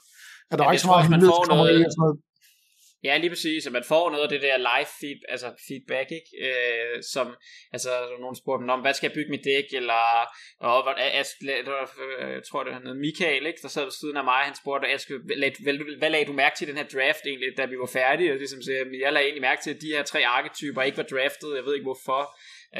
[0.50, 2.16] At der ja, er ikke så meget hemmelighed, der kommer noget...
[3.04, 6.30] Ja, lige præcis, at man får noget af det der live feed, altså feedback, ikke?
[6.46, 7.26] Øh, som,
[7.72, 7.90] altså,
[8.20, 10.04] nogen spurgte om, hvad skal jeg bygge mit dæk, eller,
[10.60, 11.24] og, jeg,
[12.20, 13.62] øh, jeg tror, det var Michael, ikke?
[13.62, 16.56] der sad ved siden af mig, han spurgte, Ask, hvad, hvad, hvad lagde du mærke
[16.56, 19.48] til den her draft egentlig, da vi var færdige, og ligesom siger, jeg lagde egentlig
[19.50, 22.22] mærke til, at de her tre arketyper ikke var draftet, jeg ved ikke hvorfor,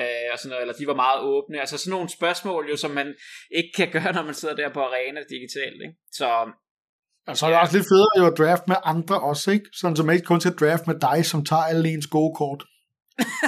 [0.00, 1.60] øh, og sådan noget, eller de var meget åbne.
[1.60, 3.14] Altså sådan nogle spørgsmål jo, som man
[3.50, 5.80] ikke kan gøre, når man sidder der på arena digitalt.
[5.86, 5.94] Ikke?
[6.12, 6.28] Så
[7.26, 9.66] og så er det også lidt federe jo at draft med andre også, ikke?
[9.72, 12.62] Sådan som ikke kun til at draft med dig, som tager alle ens gode kort.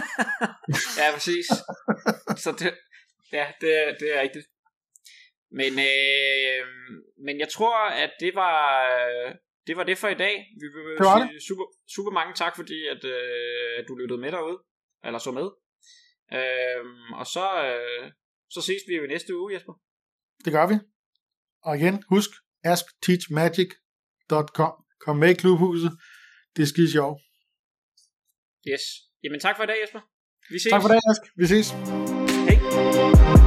[1.00, 1.46] ja, præcis.
[2.44, 2.74] Så det,
[3.32, 3.70] ja, det,
[4.00, 4.46] det er rigtigt.
[5.50, 6.62] Men, øh,
[7.26, 8.58] men jeg tror, at det var,
[9.66, 10.36] det var det for i dag.
[10.60, 11.42] Vi vil det var sige det.
[11.48, 11.66] Super,
[11.96, 14.58] super mange tak, fordi at, øh, at du lyttede med derude.
[15.04, 15.48] Eller så med.
[16.38, 16.84] Øh,
[17.20, 18.10] og så, øh,
[18.50, 19.74] så ses vi jo i næste uge, Jesper.
[20.44, 20.74] Det gør vi.
[21.62, 22.30] Og igen, husk,
[22.72, 24.72] askteachmagic.com.
[25.00, 25.92] Kom med i klubhuset.
[26.56, 27.20] Det er skide sjovt.
[28.70, 28.82] Yes.
[29.22, 30.00] Jamen tak for i dag, Jesper.
[30.50, 30.70] Vi ses.
[30.70, 31.22] Tak for det, Ask.
[31.36, 31.70] Vi ses.
[32.48, 33.45] Hej.